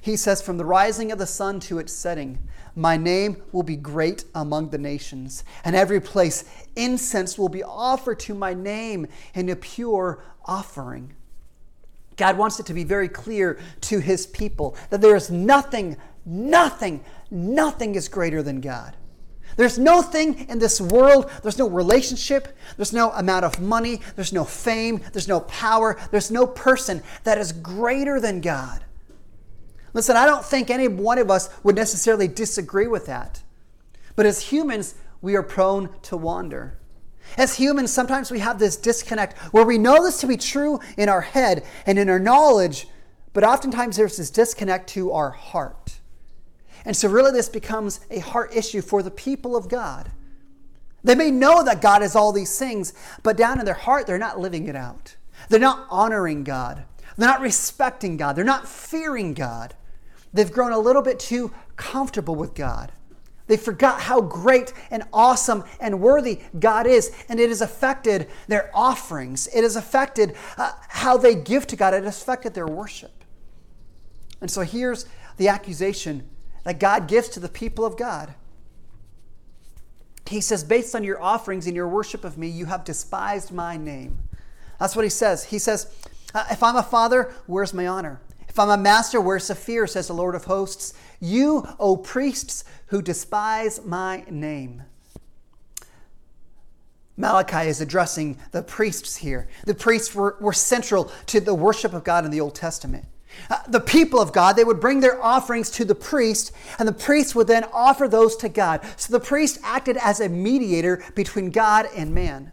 He 0.00 0.16
says, 0.16 0.40
From 0.40 0.56
the 0.56 0.64
rising 0.64 1.12
of 1.12 1.18
the 1.18 1.26
sun 1.26 1.60
to 1.60 1.78
its 1.78 1.92
setting, 1.92 2.38
my 2.76 2.96
name 2.96 3.42
will 3.52 3.62
be 3.62 3.76
great 3.76 4.24
among 4.34 4.70
the 4.70 4.78
nations, 4.78 5.44
and 5.64 5.76
every 5.76 6.00
place 6.00 6.44
incense 6.76 7.38
will 7.38 7.48
be 7.48 7.62
offered 7.62 8.18
to 8.20 8.34
my 8.34 8.54
name 8.54 9.06
in 9.34 9.48
a 9.48 9.56
pure 9.56 10.22
offering. 10.44 11.14
God 12.16 12.38
wants 12.38 12.60
it 12.60 12.66
to 12.66 12.74
be 12.74 12.84
very 12.84 13.08
clear 13.08 13.58
to 13.82 13.98
his 13.98 14.26
people 14.26 14.76
that 14.90 15.00
there 15.00 15.16
is 15.16 15.30
nothing, 15.30 15.96
nothing, 16.24 17.04
nothing 17.30 17.94
is 17.94 18.08
greater 18.08 18.42
than 18.42 18.60
God. 18.60 18.96
There's 19.56 19.78
no 19.78 20.02
thing 20.02 20.48
in 20.48 20.58
this 20.58 20.80
world, 20.80 21.30
there's 21.42 21.58
no 21.58 21.68
relationship, 21.68 22.56
there's 22.76 22.92
no 22.92 23.10
amount 23.12 23.44
of 23.44 23.60
money, 23.60 24.00
there's 24.16 24.32
no 24.32 24.44
fame, 24.44 25.00
there's 25.12 25.28
no 25.28 25.40
power, 25.40 25.96
there's 26.10 26.30
no 26.30 26.46
person 26.46 27.02
that 27.22 27.38
is 27.38 27.52
greater 27.52 28.20
than 28.20 28.40
God. 28.40 28.84
Listen, 29.92 30.16
I 30.16 30.26
don't 30.26 30.44
think 30.44 30.70
any 30.70 30.88
one 30.88 31.18
of 31.18 31.30
us 31.30 31.50
would 31.62 31.76
necessarily 31.76 32.26
disagree 32.26 32.88
with 32.88 33.06
that. 33.06 33.42
But 34.16 34.26
as 34.26 34.40
humans, 34.40 34.96
we 35.22 35.36
are 35.36 35.42
prone 35.42 35.88
to 36.02 36.16
wander. 36.16 36.78
As 37.38 37.54
humans, 37.54 37.92
sometimes 37.92 38.30
we 38.30 38.40
have 38.40 38.58
this 38.58 38.76
disconnect 38.76 39.38
where 39.52 39.64
we 39.64 39.78
know 39.78 40.02
this 40.02 40.20
to 40.20 40.26
be 40.26 40.36
true 40.36 40.80
in 40.96 41.08
our 41.08 41.20
head 41.20 41.64
and 41.86 41.98
in 41.98 42.08
our 42.08 42.18
knowledge, 42.18 42.88
but 43.32 43.44
oftentimes 43.44 43.96
there's 43.96 44.16
this 44.16 44.30
disconnect 44.30 44.88
to 44.90 45.12
our 45.12 45.30
heart. 45.30 45.83
And 46.84 46.96
so, 46.96 47.08
really, 47.08 47.32
this 47.32 47.48
becomes 47.48 48.00
a 48.10 48.18
heart 48.18 48.54
issue 48.54 48.82
for 48.82 49.02
the 49.02 49.10
people 49.10 49.56
of 49.56 49.68
God. 49.68 50.10
They 51.02 51.14
may 51.14 51.30
know 51.30 51.62
that 51.62 51.82
God 51.82 52.02
is 52.02 52.16
all 52.16 52.32
these 52.32 52.58
things, 52.58 52.94
but 53.22 53.36
down 53.36 53.58
in 53.58 53.64
their 53.64 53.74
heart, 53.74 54.06
they're 54.06 54.18
not 54.18 54.40
living 54.40 54.68
it 54.68 54.76
out. 54.76 55.16
They're 55.48 55.60
not 55.60 55.86
honoring 55.90 56.44
God. 56.44 56.84
They're 57.16 57.28
not 57.28 57.40
respecting 57.40 58.16
God. 58.16 58.36
They're 58.36 58.44
not 58.44 58.66
fearing 58.66 59.34
God. 59.34 59.74
They've 60.32 60.50
grown 60.50 60.72
a 60.72 60.78
little 60.78 61.02
bit 61.02 61.20
too 61.20 61.52
comfortable 61.76 62.34
with 62.34 62.54
God. 62.54 62.90
They 63.46 63.58
forgot 63.58 64.00
how 64.00 64.22
great 64.22 64.72
and 64.90 65.02
awesome 65.12 65.64
and 65.78 66.00
worthy 66.00 66.40
God 66.58 66.86
is, 66.86 67.12
and 67.28 67.38
it 67.38 67.50
has 67.50 67.60
affected 67.60 68.28
their 68.48 68.70
offerings. 68.74 69.46
It 69.48 69.62
has 69.62 69.76
affected 69.76 70.34
uh, 70.56 70.72
how 70.88 71.18
they 71.18 71.34
give 71.34 71.66
to 71.68 71.76
God. 71.76 71.92
It 71.92 72.04
has 72.04 72.22
affected 72.22 72.54
their 72.54 72.66
worship. 72.66 73.12
And 74.40 74.50
so 74.50 74.62
here's 74.62 75.06
the 75.36 75.48
accusation 75.48 76.28
that 76.64 76.80
God 76.80 77.06
gives 77.06 77.28
to 77.30 77.40
the 77.40 77.48
people 77.48 77.84
of 77.84 77.96
God. 77.96 78.34
He 80.26 80.40
says, 80.40 80.64
Based 80.64 80.94
on 80.94 81.04
your 81.04 81.22
offerings 81.22 81.66
and 81.66 81.76
your 81.76 81.88
worship 81.88 82.24
of 82.24 82.38
me, 82.38 82.48
you 82.48 82.66
have 82.66 82.84
despised 82.84 83.52
my 83.52 83.76
name. 83.76 84.18
That's 84.80 84.96
what 84.96 85.04
he 85.04 85.10
says. 85.10 85.44
He 85.44 85.58
says, 85.58 85.94
uh, 86.34 86.46
If 86.50 86.62
I'm 86.62 86.76
a 86.76 86.82
father, 86.82 87.32
where's 87.46 87.74
my 87.74 87.86
honor? 87.86 88.20
If 88.48 88.58
I'm 88.58 88.70
a 88.70 88.76
master, 88.76 89.20
where's 89.20 89.48
the 89.48 89.54
fear, 89.54 89.86
says 89.86 90.06
the 90.06 90.14
Lord 90.14 90.34
of 90.34 90.44
hosts. 90.44 90.94
You, 91.20 91.66
O 91.78 91.96
priests, 91.96 92.64
who 92.86 93.02
despise 93.02 93.84
my 93.84 94.24
name. 94.30 94.84
Malachi 97.16 97.68
is 97.68 97.80
addressing 97.80 98.38
the 98.52 98.62
priests 98.62 99.16
here. 99.16 99.48
The 99.66 99.74
priests 99.74 100.14
were, 100.14 100.36
were 100.40 100.52
central 100.52 101.10
to 101.26 101.40
the 101.40 101.54
worship 101.54 101.92
of 101.92 102.04
God 102.04 102.24
in 102.24 102.30
the 102.30 102.40
Old 102.40 102.54
Testament. 102.54 103.04
Uh, 103.50 103.58
the 103.68 103.80
people 103.80 104.20
of 104.20 104.32
God, 104.32 104.56
they 104.56 104.64
would 104.64 104.80
bring 104.80 105.00
their 105.00 105.22
offerings 105.22 105.70
to 105.72 105.84
the 105.84 105.94
priest, 105.94 106.52
and 106.78 106.88
the 106.88 106.92
priest 106.92 107.34
would 107.34 107.46
then 107.46 107.64
offer 107.72 108.08
those 108.08 108.36
to 108.36 108.48
God. 108.48 108.80
So 108.96 109.12
the 109.12 109.24
priest 109.24 109.58
acted 109.62 109.96
as 109.98 110.20
a 110.20 110.28
mediator 110.28 111.04
between 111.14 111.50
God 111.50 111.88
and 111.94 112.14
man. 112.14 112.52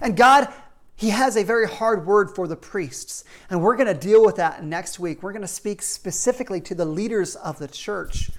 And 0.00 0.16
God, 0.16 0.48
He 0.94 1.10
has 1.10 1.36
a 1.36 1.44
very 1.44 1.68
hard 1.68 2.06
word 2.06 2.34
for 2.34 2.48
the 2.48 2.56
priests. 2.56 3.24
And 3.50 3.62
we're 3.62 3.76
going 3.76 3.92
to 3.92 3.94
deal 3.94 4.24
with 4.24 4.36
that 4.36 4.64
next 4.64 4.98
week. 4.98 5.22
We're 5.22 5.32
going 5.32 5.42
to 5.42 5.48
speak 5.48 5.82
specifically 5.82 6.60
to 6.62 6.74
the 6.74 6.84
leaders 6.84 7.36
of 7.36 7.58
the 7.58 7.68
church. 7.68 8.30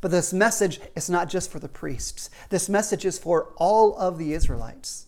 But 0.00 0.10
this 0.10 0.32
message 0.32 0.80
is 0.94 1.08
not 1.08 1.28
just 1.28 1.50
for 1.50 1.58
the 1.58 1.68
priests, 1.68 2.30
this 2.50 2.68
message 2.68 3.04
is 3.04 3.18
for 3.18 3.52
all 3.56 3.96
of 3.98 4.18
the 4.18 4.34
Israelites. 4.34 5.06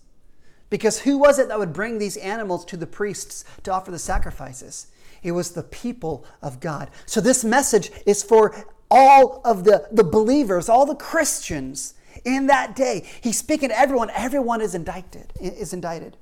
Because 0.70 1.00
who 1.00 1.16
was 1.16 1.38
it 1.38 1.48
that 1.48 1.58
would 1.58 1.72
bring 1.72 1.98
these 1.98 2.16
animals 2.18 2.64
to 2.66 2.76
the 2.76 2.87
priests 2.87 3.44
to 3.62 3.72
offer 3.72 3.90
the 3.90 3.98
sacrifices? 3.98 4.88
It 5.22 5.32
was 5.32 5.52
the 5.52 5.62
people 5.62 6.25
of 6.42 6.60
God. 6.60 6.90
So 7.06 7.20
this 7.20 7.44
message 7.44 7.90
is 8.06 8.22
for 8.22 8.66
all 8.90 9.40
of 9.44 9.64
the, 9.64 9.87
the 9.92 10.04
believers, 10.04 10.68
all 10.68 10.87
the 10.87 10.94
Christians 10.94 11.94
in 12.25 12.46
that 12.46 12.75
day. 12.75 13.06
He's 13.20 13.38
speaking 13.38 13.68
to 13.68 13.78
everyone. 13.78 14.10
Everyone 14.14 14.60
is 14.60 14.75
indicted, 14.75 15.32
is 15.40 15.72
indicted. 15.72 16.16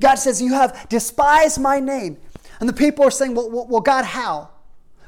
God 0.00 0.16
says, 0.16 0.40
You 0.40 0.54
have 0.54 0.88
despised 0.88 1.60
my 1.60 1.80
name. 1.80 2.18
And 2.60 2.68
the 2.68 2.72
people 2.74 3.04
are 3.04 3.10
saying, 3.10 3.34
Well, 3.34 3.50
well 3.50 3.80
God, 3.80 4.04
how? 4.04 4.50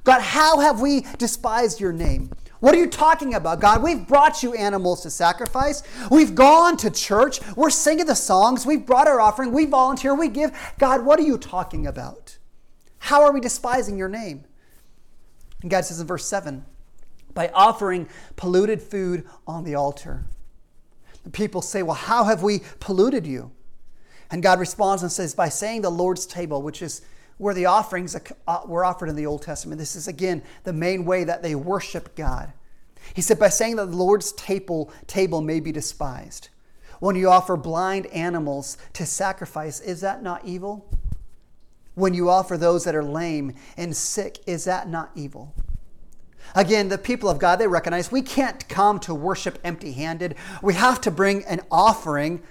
God, 0.05 0.23
how 0.23 0.61
have 0.61 0.81
we 0.81 1.03
despised 1.19 1.81
your 1.81 1.93
name? 1.93 2.31
What 2.61 2.75
are 2.75 2.79
you 2.79 2.89
talking 2.89 3.35
about, 3.35 3.61
God? 3.61 3.83
We've 3.83 4.07
brought 4.07 4.43
you 4.43 4.53
animals 4.53 5.03
to 5.03 5.11
sacrifice. 5.11 5.83
We've 6.11 6.35
gone 6.35 6.77
to 6.79 6.91
church. 6.91 7.41
We're 7.57 7.71
singing 7.71 8.07
the 8.07 8.15
songs. 8.15 8.67
We've 8.67 8.85
brought 8.85 9.09
our 9.09 9.19
offering. 9.19 9.53
We 9.53 9.65
volunteer. 9.65 10.15
We 10.15 10.29
give. 10.29 10.53
God, 10.79 11.05
what 11.05 11.19
are 11.19 11.23
you 11.23 11.39
talking 11.39 11.87
about? 11.87 12.37
How 13.01 13.23
are 13.23 13.33
we 13.33 13.41
despising 13.41 13.99
your 13.99 14.09
name? 14.09 14.45
And 15.63 15.71
God 15.71 15.85
says 15.85 16.01
in 16.01 16.07
verse 16.07 16.27
7 16.27 16.65
by 17.35 17.49
offering 17.55 18.09
polluted 18.37 18.81
food 18.81 19.27
on 19.47 19.65
the 19.65 19.75
altar. 19.75 20.25
The 21.25 21.31
people 21.31 21.63
say, 21.63 21.83
Well, 21.83 21.95
how 21.95 22.25
have 22.25 22.43
we 22.43 22.63
polluted 22.79 23.27
you? 23.27 23.51
And 24.31 24.43
God 24.43 24.61
responds 24.61 25.03
and 25.03 25.11
says, 25.11 25.35
By 25.35 25.49
saying 25.49 25.83
the 25.83 25.91
Lord's 25.91 26.27
table, 26.27 26.63
which 26.63 26.83
is 26.83 27.03
where 27.39 27.55
the 27.55 27.67
offerings 27.67 28.17
uh, 28.47 28.61
were 28.67 28.85
offered 28.85 29.09
in 29.09 29.17
the 29.17 29.27
Old 29.27 29.43
Testament. 29.43 29.79
This 29.79 29.97
is, 29.97 30.09
again, 30.09 30.43
the 30.65 30.73
main 30.73 31.05
way 31.05 31.25
that 31.25 31.43
they 31.43 31.55
worship 31.55 32.15
God. 32.15 32.53
He 33.15 33.23
said, 33.23 33.39
By 33.39 33.49
saying 33.49 33.77
that 33.77 33.87
the 33.87 33.97
Lord's 33.97 34.33
table, 34.33 34.93
table 35.07 35.41
may 35.41 35.61
be 35.61 35.73
despised. 35.73 36.49
When 37.01 37.17
you 37.17 37.31
offer 37.31 37.57
blind 37.57 38.07
animals 38.09 38.77
to 38.93 39.07
sacrifice, 39.07 39.81
is 39.81 40.03
that 40.03 40.23
not 40.23 40.45
evil? 40.45 40.87
When 41.95 42.15
you 42.15 42.31
offer 42.31 42.57
those 42.57 42.85
that 42.85 42.95
are 42.95 43.05
lame 43.05 43.55
and 43.77 43.97
sick, 43.97 44.39
is 44.47 44.65
that 44.65 44.89
not 44.89 45.11
evil? 45.15 45.55
Again, 46.55 46.89
the 46.89 46.99
people 46.99 47.29
of 47.29 47.39
God, 47.39 47.57
they 47.57 47.67
recognize 47.67 48.11
we 48.11 48.23
can't 48.23 48.69
come 48.69 48.99
to 49.01 49.15
worship 49.15 49.59
empty 49.63 49.93
handed. 49.93 50.35
We 50.63 50.75
have 50.75 51.01
to 51.03 51.11
bring 51.11 51.45
an 51.45 51.61
offering, 51.71 52.43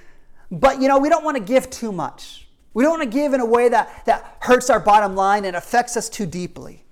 but 0.51 0.81
you 0.81 0.87
know, 0.87 0.99
we 0.99 1.09
don't 1.09 1.23
want 1.23 1.37
to 1.37 1.43
give 1.43 1.69
too 1.69 1.91
much. 1.91 2.47
We 2.73 2.83
don't 2.83 2.99
want 2.99 3.11
to 3.11 3.17
give 3.17 3.33
in 3.33 3.41
a 3.41 3.45
way 3.45 3.69
that, 3.69 4.05
that 4.05 4.37
hurts 4.41 4.69
our 4.69 4.79
bottom 4.79 5.15
line 5.15 5.43
and 5.43 5.55
affects 5.55 5.97
us 5.97 6.07
too 6.07 6.25
deeply. 6.25 6.85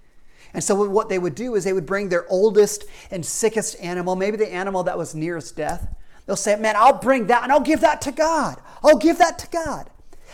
And 0.53 0.63
so, 0.63 0.89
what 0.89 1.09
they 1.09 1.19
would 1.19 1.35
do 1.35 1.55
is 1.55 1.63
they 1.63 1.73
would 1.73 1.85
bring 1.85 2.09
their 2.09 2.25
oldest 2.29 2.85
and 3.11 3.25
sickest 3.25 3.79
animal, 3.79 4.15
maybe 4.15 4.37
the 4.37 4.51
animal 4.51 4.83
that 4.83 4.97
was 4.97 5.13
nearest 5.13 5.55
death. 5.55 5.87
They'll 6.25 6.35
say, 6.35 6.55
Man, 6.55 6.75
I'll 6.75 6.99
bring 6.99 7.27
that 7.27 7.43
and 7.43 7.51
I'll 7.51 7.59
give 7.59 7.81
that 7.81 8.01
to 8.01 8.11
God. 8.11 8.59
I'll 8.83 8.97
give 8.97 9.17
that 9.19 9.37
to 9.39 9.47
God. 9.49 9.89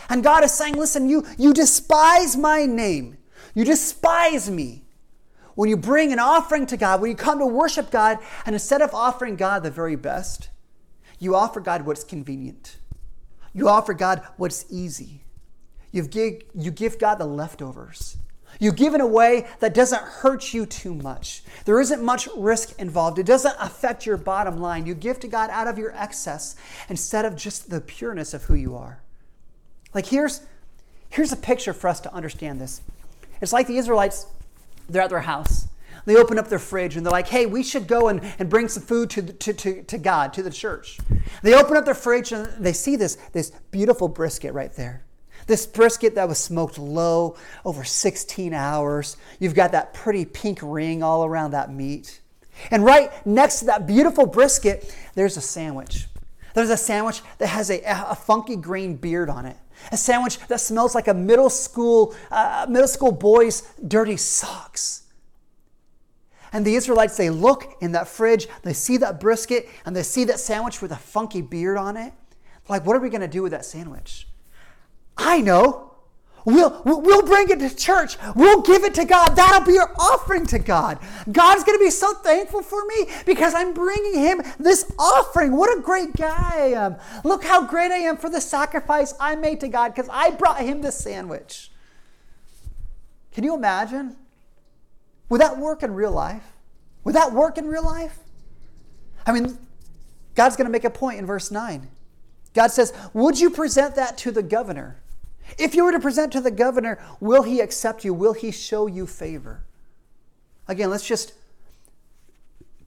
And 0.08 0.22
God 0.22 0.44
is 0.44 0.52
saying, 0.52 0.74
listen, 0.74 1.08
you, 1.08 1.24
you 1.38 1.52
despise 1.52 2.36
my 2.36 2.66
name. 2.66 3.18
You 3.54 3.64
despise 3.64 4.50
me. 4.50 4.84
When 5.54 5.70
you 5.70 5.76
bring 5.76 6.12
an 6.12 6.18
offering 6.18 6.66
to 6.66 6.76
God, 6.76 7.00
when 7.00 7.10
you 7.10 7.16
come 7.16 7.38
to 7.38 7.46
worship 7.46 7.90
God, 7.90 8.18
and 8.44 8.54
instead 8.54 8.82
of 8.82 8.92
offering 8.92 9.36
God 9.36 9.62
the 9.62 9.70
very 9.70 9.96
best, 9.96 10.48
you 11.18 11.36
offer 11.36 11.60
God 11.60 11.86
what's 11.86 12.02
convenient. 12.02 12.78
You 13.52 13.68
offer 13.68 13.94
God 13.94 14.26
what's 14.36 14.66
easy. 14.68 15.22
You 15.92 16.02
give, 16.02 16.42
you 16.54 16.72
give 16.72 16.98
God 16.98 17.16
the 17.16 17.26
leftovers. 17.26 18.16
You 18.58 18.72
give 18.72 18.94
in 18.94 19.00
a 19.00 19.06
way 19.06 19.46
that 19.60 19.74
doesn't 19.74 20.02
hurt 20.02 20.52
you 20.52 20.66
too 20.66 20.94
much. 20.94 21.44
There 21.64 21.80
isn't 21.80 22.02
much 22.02 22.28
risk 22.36 22.80
involved. 22.80 23.20
It 23.20 23.26
doesn't 23.26 23.54
affect 23.60 24.06
your 24.06 24.16
bottom 24.16 24.58
line. 24.58 24.86
You 24.86 24.94
give 24.94 25.20
to 25.20 25.28
God 25.28 25.50
out 25.50 25.68
of 25.68 25.78
your 25.78 25.92
excess 25.92 26.56
instead 26.88 27.24
of 27.24 27.36
just 27.36 27.70
the 27.70 27.80
pureness 27.80 28.34
of 28.34 28.44
who 28.44 28.54
you 28.54 28.74
are. 28.74 29.03
Like 29.94 30.06
here's 30.06 30.40
here's 31.10 31.32
a 31.32 31.36
picture 31.36 31.72
for 31.72 31.88
us 31.88 32.00
to 32.00 32.12
understand 32.12 32.60
this. 32.60 32.82
It's 33.40 33.52
like 33.52 33.66
the 33.66 33.78
Israelites, 33.78 34.26
they're 34.88 35.02
at 35.02 35.10
their 35.10 35.20
house. 35.20 35.68
They 36.06 36.16
open 36.16 36.38
up 36.38 36.48
their 36.48 36.58
fridge 36.58 36.96
and 36.96 37.06
they're 37.06 37.12
like, 37.12 37.28
hey, 37.28 37.46
we 37.46 37.62
should 37.62 37.86
go 37.86 38.08
and, 38.08 38.20
and 38.38 38.50
bring 38.50 38.68
some 38.68 38.82
food 38.82 39.10
to, 39.10 39.22
to, 39.22 39.52
to, 39.54 39.82
to 39.84 39.98
God, 39.98 40.34
to 40.34 40.42
the 40.42 40.50
church. 40.50 40.98
They 41.42 41.54
open 41.54 41.76
up 41.76 41.84
their 41.84 41.94
fridge 41.94 42.32
and 42.32 42.46
they 42.58 42.72
see 42.72 42.96
this, 42.96 43.16
this 43.32 43.52
beautiful 43.70 44.08
brisket 44.08 44.52
right 44.52 44.72
there. 44.74 45.02
This 45.46 45.66
brisket 45.66 46.14
that 46.16 46.28
was 46.28 46.38
smoked 46.38 46.78
low 46.78 47.36
over 47.64 47.84
16 47.84 48.52
hours. 48.52 49.16
You've 49.38 49.54
got 49.54 49.72
that 49.72 49.94
pretty 49.94 50.24
pink 50.24 50.58
ring 50.62 51.02
all 51.02 51.24
around 51.24 51.52
that 51.52 51.72
meat. 51.72 52.20
And 52.70 52.84
right 52.84 53.10
next 53.26 53.60
to 53.60 53.66
that 53.66 53.86
beautiful 53.86 54.26
brisket, 54.26 54.94
there's 55.14 55.36
a 55.36 55.42
sandwich. 55.42 56.06
There's 56.54 56.70
a 56.70 56.76
sandwich 56.76 57.20
that 57.38 57.48
has 57.48 57.70
a, 57.70 57.80
a 57.84 58.14
funky 58.14 58.56
green 58.56 58.96
beard 58.96 59.28
on 59.28 59.44
it. 59.46 59.56
A 59.92 59.96
sandwich 59.96 60.38
that 60.48 60.60
smells 60.60 60.94
like 60.94 61.08
a 61.08 61.14
middle 61.14 61.50
school, 61.50 62.14
uh, 62.30 62.66
middle 62.68 62.88
school 62.88 63.12
boy's 63.12 63.62
dirty 63.86 64.16
socks. 64.16 65.02
And 66.52 66.64
the 66.64 66.76
Israelites, 66.76 67.16
they 67.16 67.30
look 67.30 67.76
in 67.80 67.92
that 67.92 68.06
fridge, 68.06 68.46
they 68.62 68.72
see 68.72 68.96
that 68.98 69.18
brisket, 69.18 69.68
and 69.84 69.94
they 69.94 70.04
see 70.04 70.24
that 70.24 70.38
sandwich 70.38 70.80
with 70.80 70.92
a 70.92 70.96
funky 70.96 71.42
beard 71.42 71.76
on 71.76 71.96
it. 71.96 72.12
Like, 72.68 72.86
what 72.86 72.96
are 72.96 73.00
we 73.00 73.10
going 73.10 73.20
to 73.22 73.28
do 73.28 73.42
with 73.42 73.52
that 73.52 73.64
sandwich? 73.64 74.28
I 75.16 75.40
know. 75.40 75.93
We'll, 76.44 76.82
we'll 76.84 77.22
bring 77.22 77.48
it 77.48 77.58
to 77.60 77.74
church. 77.74 78.18
We'll 78.36 78.60
give 78.60 78.84
it 78.84 78.94
to 78.94 79.06
God. 79.06 79.30
That'll 79.30 79.66
be 79.66 79.78
our 79.78 79.92
offering 79.96 80.44
to 80.46 80.58
God. 80.58 80.98
God's 81.30 81.64
going 81.64 81.78
to 81.78 81.84
be 81.84 81.90
so 81.90 82.12
thankful 82.14 82.62
for 82.62 82.84
me 82.84 83.08
because 83.24 83.54
I'm 83.54 83.72
bringing 83.72 84.20
him 84.20 84.42
this 84.58 84.92
offering. 84.98 85.56
What 85.56 85.76
a 85.76 85.80
great 85.80 86.14
guy 86.14 86.50
I 86.52 86.66
am. 86.74 86.96
Look 87.24 87.44
how 87.44 87.66
great 87.66 87.90
I 87.90 87.98
am 87.98 88.18
for 88.18 88.28
the 88.28 88.42
sacrifice 88.42 89.14
I 89.18 89.36
made 89.36 89.60
to 89.60 89.68
God 89.68 89.94
because 89.94 90.10
I 90.12 90.32
brought 90.32 90.60
him 90.60 90.82
this 90.82 90.98
sandwich. 90.98 91.70
Can 93.32 93.42
you 93.42 93.54
imagine? 93.54 94.16
Would 95.30 95.40
that 95.40 95.56
work 95.56 95.82
in 95.82 95.94
real 95.94 96.12
life? 96.12 96.44
Would 97.04 97.14
that 97.14 97.32
work 97.32 97.56
in 97.56 97.66
real 97.66 97.84
life? 97.84 98.18
I 99.26 99.32
mean, 99.32 99.58
God's 100.34 100.56
going 100.56 100.66
to 100.66 100.70
make 100.70 100.84
a 100.84 100.90
point 100.90 101.18
in 101.18 101.26
verse 101.26 101.50
9. 101.50 101.88
God 102.52 102.68
says, 102.68 102.92
Would 103.14 103.40
you 103.40 103.48
present 103.48 103.94
that 103.96 104.18
to 104.18 104.30
the 104.30 104.42
governor? 104.42 104.96
If 105.58 105.74
you 105.74 105.84
were 105.84 105.92
to 105.92 106.00
present 106.00 106.32
to 106.32 106.40
the 106.40 106.50
governor, 106.50 107.02
will 107.20 107.42
he 107.42 107.60
accept 107.60 108.04
you? 108.04 108.12
Will 108.14 108.32
he 108.32 108.50
show 108.50 108.86
you 108.86 109.06
favor? 109.06 109.64
Again, 110.66 110.90
let's 110.90 111.06
just 111.06 111.34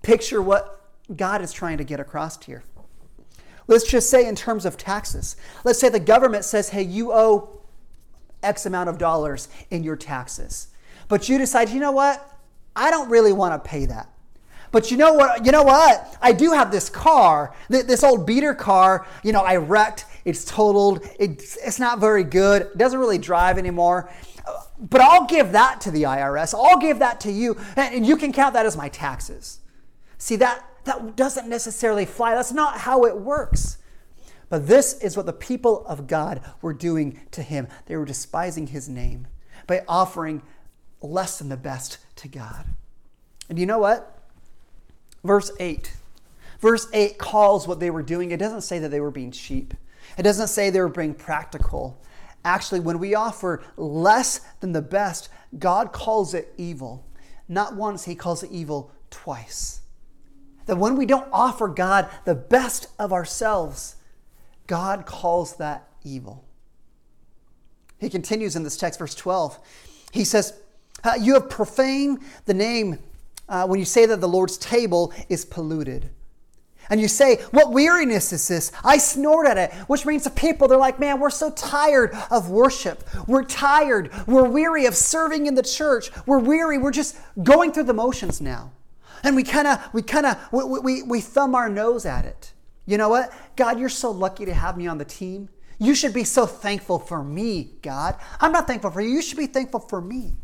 picture 0.01 0.41
what 0.41 0.81
God 1.15 1.41
is 1.41 1.53
trying 1.53 1.77
to 1.77 1.83
get 1.83 1.99
across 1.99 2.43
here. 2.43 2.63
Let's 3.67 3.89
just 3.89 4.09
say, 4.09 4.27
in 4.27 4.35
terms 4.35 4.65
of 4.65 4.77
taxes, 4.77 5.35
let's 5.63 5.79
say 5.79 5.89
the 5.89 5.99
government 5.99 6.45
says, 6.45 6.69
hey, 6.69 6.83
you 6.83 7.11
owe 7.11 7.59
X 8.41 8.65
amount 8.65 8.89
of 8.89 8.97
dollars 8.97 9.49
in 9.69 9.83
your 9.83 9.95
taxes. 9.95 10.69
But 11.07 11.27
you 11.27 11.37
decide, 11.37 11.69
you 11.69 11.79
know 11.79 11.91
what? 11.91 12.39
I 12.75 12.89
don't 12.91 13.09
really 13.09 13.33
want 13.33 13.61
to 13.61 13.69
pay 13.69 13.85
that. 13.85 14.09
But 14.71 14.91
you 14.91 14.97
know 14.97 15.13
what? 15.13 15.45
You 15.45 15.51
know 15.51 15.63
what? 15.63 16.17
I 16.21 16.33
do 16.33 16.51
have 16.51 16.71
this 16.71 16.89
car, 16.89 17.55
this 17.69 18.03
old 18.03 18.25
beater 18.25 18.53
car. 18.53 19.07
You 19.23 19.31
know, 19.31 19.41
I 19.41 19.55
wrecked. 19.55 20.05
It's 20.27 20.45
totaled. 20.45 21.07
It's, 21.17 21.57
it's 21.57 21.79
not 21.79 21.99
very 21.99 22.23
good. 22.23 22.63
It 22.63 22.77
doesn't 22.77 22.99
really 22.99 23.17
drive 23.17 23.57
anymore. 23.57 24.11
But 24.79 25.01
I'll 25.01 25.25
give 25.25 25.53
that 25.53 25.81
to 25.81 25.91
the 25.91 26.03
IRS. 26.03 26.53
I'll 26.53 26.77
give 26.77 26.99
that 26.99 27.21
to 27.21 27.31
you, 27.31 27.57
and 27.75 28.05
you 28.05 28.15
can 28.17 28.31
count 28.31 28.53
that 28.53 28.65
as 28.65 28.77
my 28.77 28.89
taxes. 28.89 29.59
See 30.19 30.35
that 30.35 30.63
that 30.87 31.15
doesn't 31.15 31.47
necessarily 31.47 32.05
fly. 32.05 32.33
That's 32.33 32.51
not 32.51 32.79
how 32.79 33.05
it 33.05 33.17
works. 33.17 33.77
But 34.49 34.67
this 34.67 34.93
is 34.99 35.15
what 35.15 35.25
the 35.25 35.33
people 35.33 35.85
of 35.85 36.07
God 36.07 36.41
were 36.61 36.73
doing 36.73 37.19
to 37.31 37.41
him. 37.41 37.67
They 37.85 37.97
were 37.97 38.05
despising 38.05 38.67
his 38.67 38.87
name 38.87 39.27
by 39.67 39.83
offering 39.87 40.41
less 41.01 41.39
than 41.39 41.49
the 41.49 41.57
best 41.57 41.99
to 42.17 42.27
God. 42.27 42.65
And 43.49 43.59
you 43.59 43.65
know 43.65 43.79
what? 43.79 44.17
Verse 45.23 45.51
8. 45.59 45.91
Verse 46.59 46.87
8 46.93 47.17
calls 47.17 47.67
what 47.67 47.79
they 47.79 47.89
were 47.89 48.01
doing. 48.01 48.31
It 48.31 48.39
doesn't 48.39 48.61
say 48.61 48.79
that 48.79 48.89
they 48.89 49.01
were 49.01 49.11
being 49.11 49.31
cheap, 49.31 49.73
it 50.17 50.23
doesn't 50.23 50.47
say 50.47 50.69
they 50.69 50.81
were 50.81 50.89
being 50.89 51.13
practical. 51.13 52.01
Actually, 52.43 52.79
when 52.79 52.99
we 52.99 53.13
offer 53.13 53.63
less 53.75 54.41
than 54.59 54.71
the 54.71 54.81
best, 54.81 55.29
God 55.59 55.91
calls 55.91 56.33
it 56.33 56.53
evil. 56.57 57.05
Not 57.47 57.75
once, 57.75 58.05
He 58.05 58.15
calls 58.15 58.43
it 58.43 58.51
evil 58.51 58.91
twice. 59.09 59.81
That 60.65 60.77
when 60.77 60.97
we 60.97 61.05
don't 61.05 61.27
offer 61.31 61.67
God 61.67 62.09
the 62.25 62.35
best 62.35 62.87
of 62.99 63.13
ourselves, 63.13 63.95
God 64.65 65.05
calls 65.05 65.55
that 65.57 65.87
evil. 66.03 66.43
He 67.99 68.09
continues 68.09 68.55
in 68.55 68.63
this 68.63 68.77
text, 68.77 68.99
verse 68.99 69.15
12. 69.15 69.59
He 70.11 70.23
says, 70.23 70.53
uh, 71.03 71.13
You 71.19 71.33
have 71.35 71.49
profaned 71.49 72.19
the 72.45 72.53
name 72.53 72.99
uh, 73.49 73.65
when 73.65 73.79
you 73.79 73.85
say 73.85 74.05
that 74.05 74.21
the 74.21 74.27
Lord's 74.27 74.57
table 74.57 75.13
is 75.29 75.45
polluted. 75.45 76.09
And 76.89 77.01
you 77.01 77.07
say, 77.07 77.37
What 77.51 77.71
weariness 77.71 78.33
is 78.33 78.47
this? 78.47 78.71
I 78.83 78.97
snort 78.97 79.47
at 79.47 79.57
it, 79.57 79.73
which 79.87 80.05
means 80.05 80.23
the 80.23 80.29
people, 80.29 80.67
they're 80.67 80.77
like, 80.77 80.99
Man, 80.99 81.19
we're 81.19 81.29
so 81.29 81.51
tired 81.51 82.13
of 82.31 82.49
worship. 82.49 83.03
We're 83.27 83.43
tired. 83.43 84.11
We're 84.27 84.47
weary 84.47 84.85
of 84.85 84.95
serving 84.95 85.45
in 85.45 85.55
the 85.55 85.63
church. 85.63 86.09
We're 86.25 86.39
weary. 86.39 86.77
We're 86.77 86.91
just 86.91 87.17
going 87.41 87.71
through 87.71 87.83
the 87.83 87.93
motions 87.93 88.41
now. 88.41 88.71
And 89.23 89.35
we 89.35 89.43
kind 89.43 89.67
of, 89.67 89.93
we 89.93 90.01
kind 90.01 90.25
of, 90.25 90.37
we, 90.51 90.79
we, 90.79 91.03
we 91.03 91.21
thumb 91.21 91.55
our 91.55 91.69
nose 91.69 92.05
at 92.05 92.25
it. 92.25 92.53
You 92.85 92.97
know 92.97 93.09
what? 93.09 93.33
God, 93.55 93.79
you're 93.79 93.89
so 93.89 94.11
lucky 94.11 94.45
to 94.45 94.53
have 94.53 94.77
me 94.77 94.87
on 94.87 94.97
the 94.97 95.05
team. 95.05 95.49
You 95.79 95.93
should 95.93 96.13
be 96.13 96.23
so 96.23 96.45
thankful 96.45 96.99
for 96.99 97.23
me, 97.23 97.71
God. 97.81 98.15
I'm 98.39 98.51
not 98.51 98.65
thankful 98.65 98.91
for 98.91 99.01
you. 99.01 99.09
You 99.09 99.21
should 99.21 99.37
be 99.37 99.47
thankful 99.47 99.79
for 99.79 100.01
me. 100.01 100.35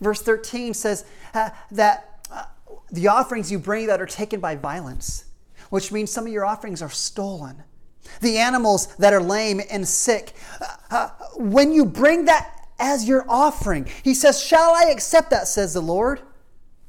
Verse 0.00 0.22
13 0.22 0.74
says 0.74 1.04
uh, 1.34 1.50
that 1.72 2.26
uh, 2.30 2.44
the 2.92 3.08
offerings 3.08 3.50
you 3.50 3.58
bring 3.58 3.88
that 3.88 4.00
are 4.00 4.06
taken 4.06 4.38
by 4.38 4.54
violence, 4.54 5.24
which 5.70 5.92
means 5.92 6.10
some 6.10 6.26
of 6.26 6.32
your 6.32 6.44
offerings 6.44 6.82
are 6.82 6.90
stolen. 6.90 7.62
The 8.20 8.38
animals 8.38 8.94
that 8.96 9.12
are 9.12 9.22
lame 9.22 9.60
and 9.70 9.86
sick, 9.86 10.32
uh, 10.60 10.66
uh 10.90 11.10
when 11.36 11.72
you 11.72 11.84
bring 11.84 12.24
that 12.26 12.54
as 12.78 13.08
your 13.08 13.24
offering, 13.28 13.88
he 14.02 14.14
says, 14.14 14.42
Shall 14.42 14.74
I 14.74 14.84
accept 14.90 15.30
that, 15.30 15.48
says 15.48 15.74
the 15.74 15.82
Lord? 15.82 16.20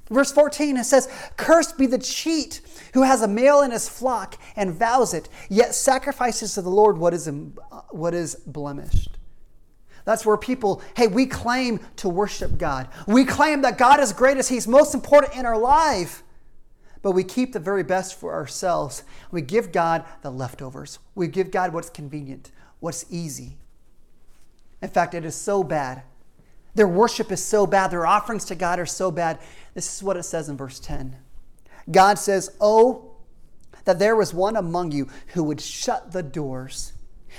Verse 0.10 0.32
14, 0.32 0.78
it 0.78 0.86
says, 0.86 1.08
Cursed 1.38 1.78
be 1.78 1.86
the 1.86 1.98
cheat 1.98 2.62
who 2.94 3.04
has 3.04 3.22
a 3.22 3.28
male 3.28 3.62
in 3.62 3.72
his 3.72 3.88
flock 3.88 4.40
and 4.56 4.74
vows 4.74 5.14
it, 5.14 5.30
yet 5.50 5.76
sacrifices 5.76 6.56
to 6.56 6.62
the 6.62 6.70
Lord 6.70 6.98
what 6.98 7.14
is, 7.14 7.30
what 7.90 8.14
is 8.14 8.36
blemished. 8.36 9.18
That's 10.06 10.26
where 10.26 10.38
people, 10.38 10.82
hey, 10.96 11.06
we 11.06 11.28
claim 11.28 11.80
to 11.98 12.10
worship 12.10 12.58
God. 12.58 12.88
We 13.06 13.26
claim 13.26 13.62
that 13.62 13.78
God 13.78 14.00
is 14.00 14.12
greatest, 14.12 14.50
He's 14.50 14.68
most 14.68 14.96
important 14.96 15.36
in 15.36 15.46
our 15.46 15.58
life. 15.58 16.24
But 17.02 17.12
we 17.12 17.24
keep 17.24 17.54
the 17.54 17.60
very 17.60 17.84
best 17.84 18.20
for 18.20 18.34
ourselves. 18.34 19.04
We 19.32 19.42
give 19.42 19.72
God 19.72 20.04
the 20.22 20.32
leftovers. 20.32 21.00
We 21.16 21.28
give 21.28 21.52
God 21.52 21.74
what's 21.74 21.90
convenient, 21.90 22.52
what's 22.80 23.06
easy. 23.10 23.58
In 24.82 24.90
fact, 24.90 25.14
it 25.14 25.26
is 25.26 25.36
so 25.36 25.64
bad. 25.64 26.04
Their 26.76 26.88
worship 26.88 27.32
is 27.32 27.44
so 27.44 27.66
bad. 27.66 27.92
Their 27.92 28.06
offerings 28.06 28.46
to 28.46 28.56
God 28.56 28.80
are 28.80 28.86
so 28.86 29.12
bad. 29.12 29.40
This 29.74 29.96
is 29.96 30.04
what 30.04 30.18
it 30.18 30.24
says 30.24 30.50
in 30.50 30.58
verse 30.58 30.80
10. 30.80 31.16
God 31.90 32.20
says, 32.20 32.56
Oh, 32.62 33.12
that 33.86 34.00
there 34.00 34.16
was 34.16 34.34
one 34.34 34.56
among 34.56 34.92
you 34.92 35.08
who 35.28 35.44
would 35.44 35.62
shut 35.62 36.12
the 36.12 36.24
doors 36.24 36.94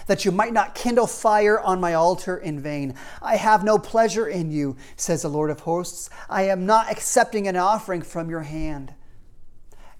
that 0.07 0.25
you 0.25 0.33
might 0.33 0.53
not 0.53 0.75
kindle 0.75 1.07
fire 1.07 1.61
on 1.61 1.81
my 1.81 1.95
altar 1.95 2.37
in 2.37 2.61
vain. 2.61 2.95
I 3.23 3.37
have 3.37 3.65
no 3.65 3.79
pleasure 3.79 4.27
in 4.27 4.51
you, 4.51 4.77
says 4.97 5.23
the 5.23 5.29
Lord 5.29 5.51
of 5.51 5.61
hosts. 5.61 6.11
I 6.29 6.45
am 6.45 6.67
not 6.67 6.91
accepting 6.91 7.49
an 7.49 7.57
offering 7.57 8.03
from 8.03 8.31
your 8.31 8.43
hand. 8.43 8.95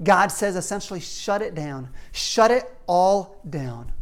God 0.03 0.29
says 0.29 0.57
essentially, 0.57 1.01
shut 1.01 1.43
it 1.43 1.55
down. 1.55 1.91
Shut 2.13 2.51
it 2.51 2.65
all 2.87 3.41
down. 3.49 3.93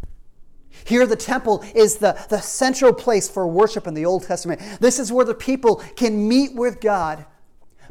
Here, 0.84 1.06
the 1.06 1.16
temple 1.16 1.64
is 1.74 1.96
the, 1.96 2.18
the 2.28 2.40
central 2.40 2.92
place 2.92 3.28
for 3.28 3.46
worship 3.46 3.86
in 3.86 3.94
the 3.94 4.06
Old 4.06 4.22
Testament. 4.22 4.60
This 4.80 4.98
is 4.98 5.12
where 5.12 5.24
the 5.24 5.34
people 5.34 5.76
can 5.96 6.28
meet 6.28 6.54
with 6.54 6.80
God. 6.80 7.26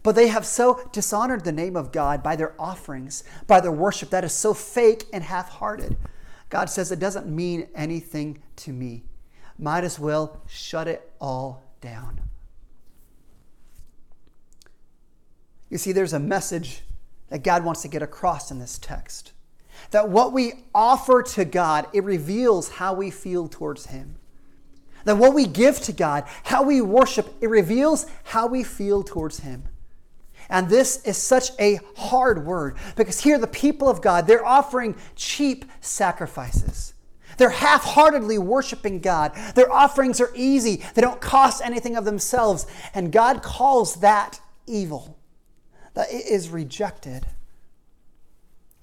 But 0.04 0.16
they 0.16 0.28
have 0.28 0.46
so 0.46 0.88
dishonored 0.94 1.44
the 1.44 1.52
name 1.52 1.76
of 1.76 1.92
God 1.92 2.24
by 2.24 2.38
their 2.38 2.54
offerings, 2.58 3.26
by 3.46 3.60
their 3.60 3.72
worship 3.72 4.10
that 4.12 4.24
is 4.24 4.32
so 4.32 4.54
fake 4.54 5.04
and 5.12 5.24
half 5.24 5.50
hearted. 5.50 5.98
God 6.50 6.70
says 6.70 6.92
it 6.92 7.00
doesn't 7.00 7.28
mean 7.28 7.68
anything 7.76 8.42
to 8.58 8.72
me. 8.72 9.04
Might 9.60 9.84
as 9.84 10.00
well 10.00 10.40
shut 10.48 10.88
it 10.88 11.12
all 11.20 11.64
down. 11.82 12.22
You 15.70 15.78
see, 15.78 15.92
there's 15.92 16.14
a 16.14 16.20
message 16.20 16.84
that 17.30 17.44
God 17.44 17.64
wants 17.64 17.82
to 17.82 17.88
get 17.88 18.02
across 18.02 18.52
in 18.52 18.60
this 18.60 18.78
text. 18.78 19.34
That 19.92 20.10
what 20.10 20.34
we 20.34 20.66
offer 20.74 21.24
to 21.24 21.46
God, 21.46 21.88
it 21.94 22.04
reveals 22.04 22.70
how 22.70 22.94
we 22.94 23.12
feel 23.12 23.48
towards 23.48 23.88
Him. 23.88 24.16
That 25.06 25.18
what 25.18 25.34
we 25.34 25.46
give 25.46 25.80
to 25.82 25.94
God, 25.94 26.26
how 26.44 26.64
we 26.64 26.82
worship, 26.82 27.34
it 27.42 27.50
reveals 27.50 28.06
how 28.24 28.48
we 28.48 28.64
feel 28.64 29.04
towards 29.04 29.40
Him. 29.42 29.64
And 30.50 30.70
this 30.70 31.04
is 31.04 31.18
such 31.18 31.52
a 31.60 31.80
hard 31.96 32.46
word 32.46 32.78
because 32.96 33.22
here 33.22 33.38
the 33.38 33.48
people 33.48 33.90
of 33.90 34.02
God, 34.02 34.28
they're 34.28 34.46
offering 34.46 34.96
cheap 35.16 35.66
sacrifices. 35.82 36.94
They're 37.38 37.50
half 37.50 37.84
heartedly 37.84 38.38
worshiping 38.38 39.00
God. 39.00 39.34
Their 39.56 39.72
offerings 39.72 40.20
are 40.20 40.32
easy, 40.36 40.82
they 40.96 41.02
don't 41.02 41.22
cost 41.22 41.62
anything 41.64 41.96
of 41.96 42.06
themselves. 42.06 42.66
And 42.94 43.12
God 43.12 43.44
calls 43.44 43.96
that 43.98 44.40
evil, 44.66 45.17
that 45.98 46.12
it 46.12 46.28
is 46.28 46.50
rejected. 46.50 47.26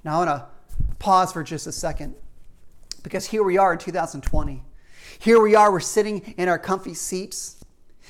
Now, 0.02 0.20
I 0.20 0.26
want 0.26 0.30
to 0.30 0.46
pause 0.98 1.32
for 1.32 1.44
just 1.44 1.66
a 1.66 1.72
second 1.72 2.14
because 3.02 3.26
here 3.26 3.44
we 3.44 3.56
are 3.56 3.72
in 3.72 3.78
2020. 3.78 4.62
Here 5.20 5.40
we 5.40 5.54
are, 5.54 5.70
we're 5.70 5.78
sitting 5.78 6.34
in 6.36 6.48
our 6.48 6.58
comfy 6.58 6.92
seats, 6.92 7.64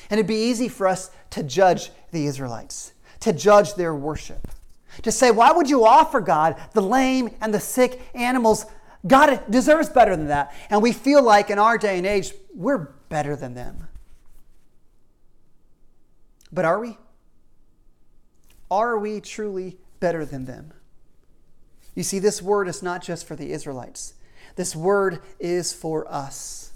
and 0.08 0.18
it'd 0.18 0.26
be 0.26 0.48
easy 0.48 0.68
for 0.68 0.88
us 0.88 1.10
to 1.30 1.42
judge 1.42 1.90
the 2.10 2.26
Israelites 2.26 2.94
to 3.20 3.32
judge 3.32 3.74
their 3.74 3.94
worship. 3.94 4.48
To 5.02 5.10
say, 5.10 5.30
why 5.30 5.50
would 5.50 5.70
you 5.70 5.86
offer 5.86 6.20
God 6.20 6.56
the 6.74 6.82
lame 6.82 7.30
and 7.40 7.54
the 7.54 7.60
sick 7.60 8.00
animals 8.14 8.66
God 9.06 9.42
deserves 9.50 9.90
better 9.90 10.16
than 10.16 10.28
that. 10.28 10.54
And 10.70 10.80
we 10.80 10.92
feel 10.92 11.22
like 11.22 11.50
in 11.50 11.58
our 11.58 11.76
day 11.76 11.98
and 11.98 12.06
age, 12.06 12.32
we're 12.54 12.88
better 13.10 13.36
than 13.36 13.52
them. 13.52 13.88
But 16.50 16.64
are 16.64 16.80
we? 16.80 16.96
Are 18.74 18.98
we 18.98 19.20
truly 19.20 19.78
better 20.00 20.24
than 20.24 20.46
them? 20.46 20.72
You 21.94 22.02
see, 22.02 22.18
this 22.18 22.42
word 22.42 22.66
is 22.66 22.82
not 22.82 23.04
just 23.04 23.24
for 23.24 23.36
the 23.36 23.52
Israelites, 23.52 24.14
this 24.56 24.74
word 24.74 25.20
is 25.38 25.72
for 25.72 26.12
us. 26.12 26.72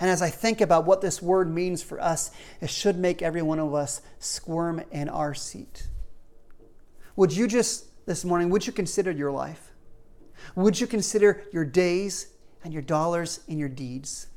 And 0.00 0.08
as 0.08 0.22
I 0.22 0.30
think 0.30 0.62
about 0.62 0.86
what 0.86 1.02
this 1.02 1.20
word 1.20 1.52
means 1.52 1.82
for 1.82 2.00
us, 2.00 2.30
it 2.62 2.70
should 2.70 2.96
make 2.96 3.20
every 3.20 3.42
one 3.42 3.58
of 3.58 3.74
us 3.74 4.00
squirm 4.18 4.82
in 4.90 5.10
our 5.10 5.34
seat. 5.34 5.88
Would 7.16 7.36
you 7.36 7.48
just, 7.48 8.06
this 8.06 8.24
morning, 8.24 8.48
would 8.48 8.66
you 8.66 8.72
consider 8.72 9.10
your 9.10 9.30
life? 9.30 9.72
Would 10.54 10.80
you 10.80 10.86
consider 10.86 11.42
your 11.52 11.66
days 11.66 12.28
and 12.64 12.72
your 12.72 12.82
dollars 12.82 13.40
and 13.46 13.58
your 13.58 13.68
deeds? 13.68 14.28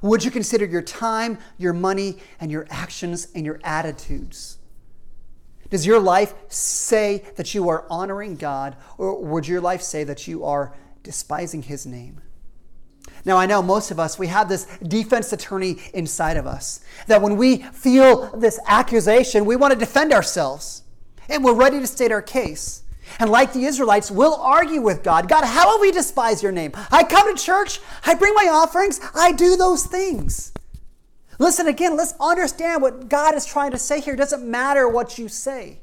Would 0.00 0.24
you 0.24 0.30
consider 0.30 0.64
your 0.64 0.80
time, 0.80 1.36
your 1.58 1.74
money, 1.74 2.20
and 2.40 2.50
your 2.50 2.66
actions 2.70 3.28
and 3.34 3.44
your 3.44 3.60
attitudes? 3.64 4.56
Does 5.70 5.86
your 5.86 6.00
life 6.00 6.34
say 6.48 7.24
that 7.36 7.54
you 7.54 7.68
are 7.68 7.86
honoring 7.88 8.36
God, 8.36 8.76
or 8.98 9.24
would 9.24 9.46
your 9.46 9.60
life 9.60 9.82
say 9.82 10.04
that 10.04 10.28
you 10.28 10.44
are 10.44 10.74
despising 11.02 11.62
His 11.62 11.86
name? 11.86 12.20
Now, 13.24 13.36
I 13.36 13.46
know 13.46 13.62
most 13.62 13.90
of 13.90 14.00
us, 14.00 14.18
we 14.18 14.28
have 14.28 14.48
this 14.48 14.66
defense 14.82 15.32
attorney 15.32 15.78
inside 15.94 16.36
of 16.36 16.46
us. 16.46 16.80
That 17.06 17.22
when 17.22 17.36
we 17.36 17.58
feel 17.58 18.36
this 18.36 18.58
accusation, 18.66 19.44
we 19.44 19.56
want 19.56 19.72
to 19.72 19.78
defend 19.78 20.12
ourselves. 20.12 20.82
And 21.28 21.44
we're 21.44 21.54
ready 21.54 21.78
to 21.80 21.86
state 21.86 22.12
our 22.12 22.22
case. 22.22 22.82
And 23.18 23.30
like 23.30 23.52
the 23.52 23.64
Israelites, 23.64 24.10
we'll 24.10 24.34
argue 24.34 24.80
with 24.80 25.02
God 25.02 25.28
God, 25.28 25.44
how 25.44 25.72
have 25.72 25.80
we 25.80 25.90
despised 25.90 26.42
your 26.42 26.52
name? 26.52 26.72
I 26.90 27.04
come 27.04 27.34
to 27.34 27.42
church, 27.42 27.80
I 28.06 28.14
bring 28.14 28.34
my 28.34 28.48
offerings, 28.50 29.00
I 29.14 29.32
do 29.32 29.56
those 29.56 29.84
things. 29.84 30.52
Listen 31.40 31.68
again, 31.68 31.96
let's 31.96 32.12
understand 32.20 32.82
what 32.82 33.08
God 33.08 33.34
is 33.34 33.46
trying 33.46 33.70
to 33.70 33.78
say 33.78 34.02
here. 34.02 34.12
It 34.12 34.18
doesn't 34.18 34.48
matter 34.48 34.86
what 34.86 35.16
you 35.16 35.26
say. 35.26 35.80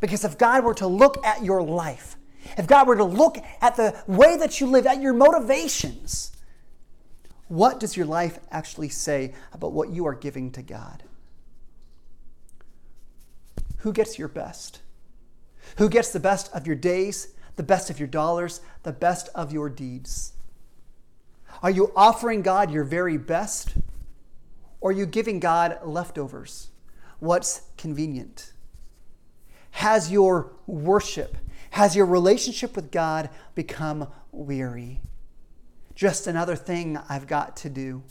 Because 0.00 0.22
if 0.22 0.36
God 0.36 0.64
were 0.64 0.74
to 0.74 0.86
look 0.86 1.24
at 1.24 1.42
your 1.42 1.62
life, 1.62 2.16
if 2.58 2.66
God 2.66 2.86
were 2.86 2.96
to 2.96 3.04
look 3.04 3.38
at 3.62 3.76
the 3.76 3.96
way 4.06 4.36
that 4.36 4.60
you 4.60 4.66
live, 4.66 4.86
at 4.86 5.00
your 5.00 5.14
motivations, 5.14 6.32
what 7.48 7.80
does 7.80 7.96
your 7.96 8.04
life 8.04 8.38
actually 8.50 8.90
say 8.90 9.32
about 9.54 9.72
what 9.72 9.88
you 9.88 10.06
are 10.06 10.14
giving 10.14 10.50
to 10.52 10.62
God? 10.62 11.02
Who 13.78 13.94
gets 13.94 14.18
your 14.18 14.28
best? 14.28 14.80
Who 15.78 15.88
gets 15.88 16.12
the 16.12 16.20
best 16.20 16.52
of 16.52 16.66
your 16.66 16.76
days, 16.76 17.28
the 17.56 17.62
best 17.62 17.88
of 17.88 17.98
your 17.98 18.08
dollars, 18.08 18.60
the 18.82 18.92
best 18.92 19.30
of 19.34 19.54
your 19.54 19.70
deeds? 19.70 20.34
Are 21.62 21.70
you 21.70 21.92
offering 21.96 22.42
God 22.42 22.70
your 22.70 22.84
very 22.84 23.16
best? 23.16 23.74
Or 24.82 24.90
are 24.90 24.92
you 24.92 25.06
giving 25.06 25.40
God 25.40 25.78
leftovers? 25.82 26.68
What's 27.18 27.62
convenient? 27.78 28.52
Has 29.70 30.12
your 30.12 30.52
worship, 30.66 31.38
has 31.70 31.96
your 31.96 32.04
relationship 32.04 32.76
with 32.76 32.90
God 32.90 33.30
become 33.54 34.08
weary? 34.30 35.00
Just 35.94 36.26
another 36.26 36.56
thing 36.56 36.98
I've 37.08 37.26
got 37.26 37.56
to 37.58 37.70
do. 37.70 38.02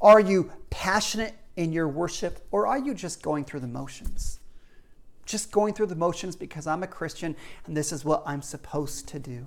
Are 0.00 0.18
you 0.18 0.50
passionate 0.70 1.34
in 1.54 1.72
your 1.72 1.86
worship 1.86 2.44
or 2.50 2.66
are 2.66 2.78
you 2.78 2.94
just 2.94 3.22
going 3.22 3.44
through 3.44 3.60
the 3.60 3.68
motions? 3.68 4.40
just 5.26 5.50
going 5.50 5.74
through 5.74 5.86
the 5.86 5.96
motions 5.96 6.36
because 6.36 6.66
I'm 6.66 6.82
a 6.82 6.86
Christian 6.86 7.36
and 7.66 7.76
this 7.76 7.92
is 7.92 8.04
what 8.04 8.22
I'm 8.24 8.40
supposed 8.40 9.08
to 9.08 9.18
do. 9.18 9.46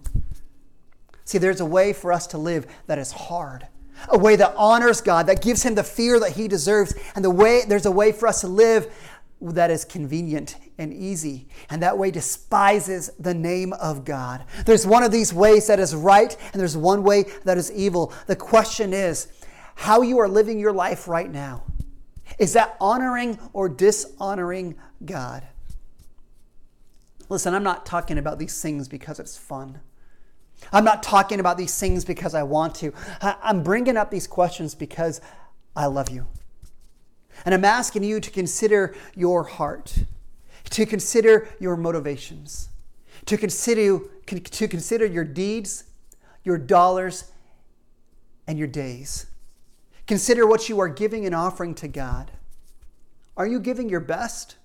See, 1.23 1.37
there's 1.37 1.61
a 1.61 1.65
way 1.65 1.93
for 1.93 2.11
us 2.11 2.27
to 2.27 2.37
live 2.37 2.67
that 2.87 2.99
is 2.99 3.11
hard, 3.11 3.67
a 4.07 4.17
way 4.17 4.35
that 4.35 4.53
honors 4.55 5.01
God, 5.01 5.27
that 5.27 5.41
gives 5.41 5.63
him 5.63 5.75
the 5.75 5.83
fear 5.83 6.19
that 6.19 6.31
he 6.31 6.47
deserves, 6.47 6.93
and 7.15 7.23
the 7.23 7.29
way 7.29 7.63
there's 7.67 7.85
a 7.85 7.91
way 7.91 8.11
for 8.11 8.27
us 8.27 8.41
to 8.41 8.47
live 8.47 8.93
that 9.41 9.71
is 9.71 9.85
convenient 9.85 10.57
and 10.77 10.93
easy, 10.93 11.47
and 11.69 11.81
that 11.81 11.97
way 11.97 12.11
despises 12.11 13.09
the 13.19 13.33
name 13.33 13.73
of 13.73 14.03
God. 14.05 14.43
There's 14.65 14.85
one 14.85 15.03
of 15.03 15.11
these 15.11 15.33
ways 15.33 15.67
that 15.67 15.79
is 15.79 15.95
right, 15.95 16.35
and 16.51 16.59
there's 16.59 16.77
one 16.77 17.03
way 17.03 17.25
that 17.45 17.57
is 17.57 17.71
evil. 17.71 18.13
The 18.27 18.35
question 18.35 18.93
is 18.93 19.27
how 19.75 20.01
you 20.01 20.19
are 20.19 20.27
living 20.27 20.59
your 20.59 20.73
life 20.73 21.07
right 21.07 21.31
now. 21.31 21.63
Is 22.37 22.53
that 22.53 22.75
honoring 22.79 23.39
or 23.53 23.69
dishonoring 23.69 24.75
God? 25.05 25.47
Listen, 27.29 27.53
I'm 27.53 27.63
not 27.63 27.85
talking 27.85 28.17
about 28.17 28.39
these 28.39 28.61
things 28.61 28.87
because 28.87 29.19
it's 29.19 29.37
fun. 29.37 29.79
I'm 30.71 30.83
not 30.83 31.01
talking 31.01 31.39
about 31.39 31.57
these 31.57 31.77
things 31.77 32.05
because 32.05 32.35
I 32.35 32.43
want 32.43 32.75
to. 32.75 32.93
I'm 33.21 33.63
bringing 33.63 33.97
up 33.97 34.11
these 34.11 34.27
questions 34.27 34.75
because 34.75 35.21
I 35.75 35.87
love 35.87 36.09
you. 36.09 36.27
And 37.45 37.53
I'm 37.55 37.65
asking 37.65 38.03
you 38.03 38.19
to 38.19 38.29
consider 38.29 38.95
your 39.15 39.43
heart, 39.43 39.99
to 40.71 40.85
consider 40.85 41.47
your 41.59 41.77
motivations, 41.77 42.69
to 43.25 43.37
consider, 43.37 43.99
to 44.25 44.67
consider 44.67 45.05
your 45.05 45.23
deeds, 45.23 45.85
your 46.43 46.57
dollars, 46.57 47.31
and 48.47 48.57
your 48.57 48.67
days. 48.67 49.27
Consider 50.07 50.45
what 50.45 50.69
you 50.69 50.79
are 50.79 50.89
giving 50.89 51.25
and 51.25 51.35
offering 51.35 51.75
to 51.75 51.87
God. 51.87 52.31
Are 53.37 53.47
you 53.47 53.59
giving 53.59 53.89
your 53.89 53.99
best? 53.99 54.57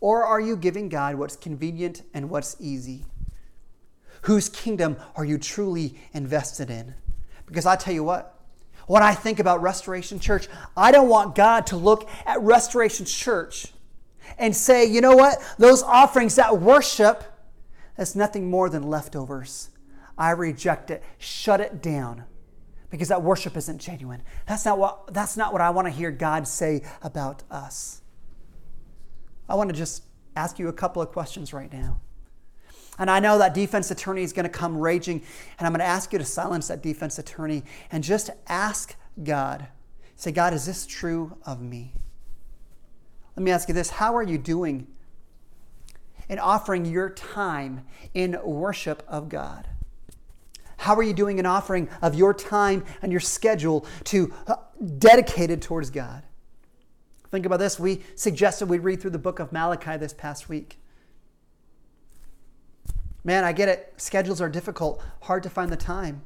Or 0.00 0.24
are 0.24 0.40
you 0.40 0.56
giving 0.56 0.88
God 0.88 1.14
what's 1.14 1.36
convenient 1.36 2.02
and 2.12 2.28
what's 2.28 2.56
easy? 2.60 3.04
Whose 4.26 4.48
kingdom 4.48 4.96
are 5.14 5.24
you 5.24 5.38
truly 5.38 5.94
invested 6.12 6.68
in? 6.68 6.94
Because 7.46 7.64
I 7.64 7.76
tell 7.76 7.94
you 7.94 8.02
what, 8.02 8.40
when 8.88 9.00
I 9.00 9.14
think 9.14 9.38
about 9.38 9.62
Restoration 9.62 10.18
Church, 10.18 10.48
I 10.76 10.90
don't 10.90 11.08
want 11.08 11.36
God 11.36 11.68
to 11.68 11.76
look 11.76 12.08
at 12.26 12.40
Restoration 12.40 13.06
Church 13.06 13.68
and 14.36 14.54
say, 14.54 14.84
you 14.84 15.00
know 15.00 15.14
what, 15.14 15.38
those 15.58 15.80
offerings, 15.80 16.34
that 16.34 16.60
worship, 16.60 17.22
that's 17.96 18.16
nothing 18.16 18.50
more 18.50 18.68
than 18.68 18.82
leftovers. 18.82 19.70
I 20.18 20.32
reject 20.32 20.90
it, 20.90 21.04
shut 21.18 21.60
it 21.60 21.80
down 21.80 22.24
because 22.90 23.06
that 23.06 23.22
worship 23.22 23.56
isn't 23.56 23.78
genuine. 23.78 24.24
That's 24.48 24.64
not 24.64 24.76
what, 24.76 25.14
that's 25.14 25.36
not 25.36 25.52
what 25.52 25.62
I 25.62 25.70
want 25.70 25.86
to 25.86 25.92
hear 25.92 26.10
God 26.10 26.48
say 26.48 26.82
about 27.00 27.44
us. 27.48 28.02
I 29.48 29.54
want 29.54 29.70
to 29.70 29.76
just 29.76 30.02
ask 30.34 30.58
you 30.58 30.66
a 30.66 30.72
couple 30.72 31.00
of 31.00 31.12
questions 31.12 31.52
right 31.52 31.72
now. 31.72 32.00
And 32.98 33.10
I 33.10 33.20
know 33.20 33.38
that 33.38 33.54
defense 33.54 33.90
attorney 33.90 34.22
is 34.22 34.32
going 34.32 34.44
to 34.44 34.50
come 34.50 34.78
raging, 34.78 35.22
and 35.58 35.66
I'm 35.66 35.72
going 35.72 35.80
to 35.80 35.86
ask 35.86 36.12
you 36.12 36.18
to 36.18 36.24
silence 36.24 36.68
that 36.68 36.82
defense 36.82 37.18
attorney 37.18 37.62
and 37.92 38.02
just 38.02 38.30
ask 38.48 38.96
God. 39.22 39.68
Say, 40.16 40.32
God, 40.32 40.54
is 40.54 40.64
this 40.64 40.86
true 40.86 41.36
of 41.44 41.60
me? 41.60 41.92
Let 43.36 43.42
me 43.42 43.50
ask 43.50 43.68
you 43.68 43.74
this 43.74 43.90
How 43.90 44.16
are 44.16 44.22
you 44.22 44.38
doing 44.38 44.86
in 46.28 46.38
offering 46.38 46.86
your 46.86 47.10
time 47.10 47.84
in 48.14 48.38
worship 48.42 49.02
of 49.06 49.28
God? 49.28 49.68
How 50.78 50.94
are 50.94 51.02
you 51.02 51.14
doing 51.14 51.38
in 51.38 51.46
offering 51.46 51.88
of 52.02 52.14
your 52.14 52.34
time 52.34 52.84
and 53.02 53.10
your 53.10 53.20
schedule 53.20 53.86
to 54.04 54.32
uh, 54.46 54.56
dedicated 54.98 55.62
towards 55.62 55.90
God? 55.90 56.22
Think 57.30 57.44
about 57.46 57.58
this. 57.58 57.78
We 57.78 58.02
suggested 58.14 58.68
we 58.68 58.78
read 58.78 59.00
through 59.00 59.10
the 59.10 59.18
book 59.18 59.38
of 59.38 59.52
Malachi 59.52 59.96
this 59.96 60.12
past 60.12 60.48
week. 60.48 60.78
Man, 63.26 63.42
I 63.42 63.52
get 63.52 63.68
it. 63.68 63.92
Schedules 63.96 64.40
are 64.40 64.48
difficult, 64.48 65.02
hard 65.22 65.42
to 65.42 65.50
find 65.50 65.72
the 65.72 65.76
time. 65.76 66.22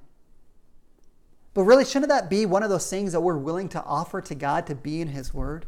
But 1.54 1.62
really, 1.62 1.86
shouldn't 1.86 2.10
that 2.10 2.28
be 2.28 2.44
one 2.44 2.62
of 2.62 2.68
those 2.68 2.90
things 2.90 3.12
that 3.12 3.22
we're 3.22 3.38
willing 3.38 3.70
to 3.70 3.82
offer 3.84 4.20
to 4.20 4.34
God 4.34 4.66
to 4.66 4.74
be 4.74 5.00
in 5.00 5.08
His 5.08 5.32
Word? 5.32 5.64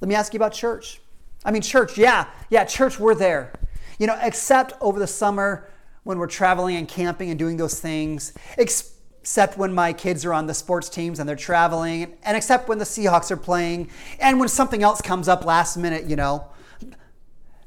Let 0.00 0.08
me 0.08 0.14
ask 0.14 0.32
you 0.32 0.38
about 0.38 0.54
church. 0.54 1.02
I 1.44 1.50
mean, 1.50 1.60
church, 1.60 1.98
yeah, 1.98 2.28
yeah, 2.48 2.64
church, 2.64 2.98
we're 2.98 3.14
there. 3.14 3.52
You 3.98 4.06
know, 4.06 4.18
except 4.22 4.72
over 4.80 4.98
the 4.98 5.06
summer 5.06 5.70
when 6.04 6.18
we're 6.18 6.26
traveling 6.26 6.76
and 6.76 6.88
camping 6.88 7.28
and 7.28 7.38
doing 7.38 7.58
those 7.58 7.78
things 7.78 8.32
except 8.56 9.58
when 9.58 9.74
my 9.74 9.92
kids 9.92 10.24
are 10.24 10.32
on 10.32 10.46
the 10.46 10.54
sports 10.54 10.88
teams 10.88 11.18
and 11.18 11.28
they're 11.28 11.36
traveling, 11.36 12.16
and 12.22 12.34
except 12.34 12.66
when 12.66 12.78
the 12.78 12.84
Seahawks 12.86 13.30
are 13.30 13.36
playing, 13.36 13.90
and 14.20 14.40
when 14.40 14.48
something 14.48 14.82
else 14.82 15.02
comes 15.02 15.28
up 15.28 15.44
last 15.44 15.76
minute, 15.76 16.04
you 16.04 16.16
know. 16.16 16.48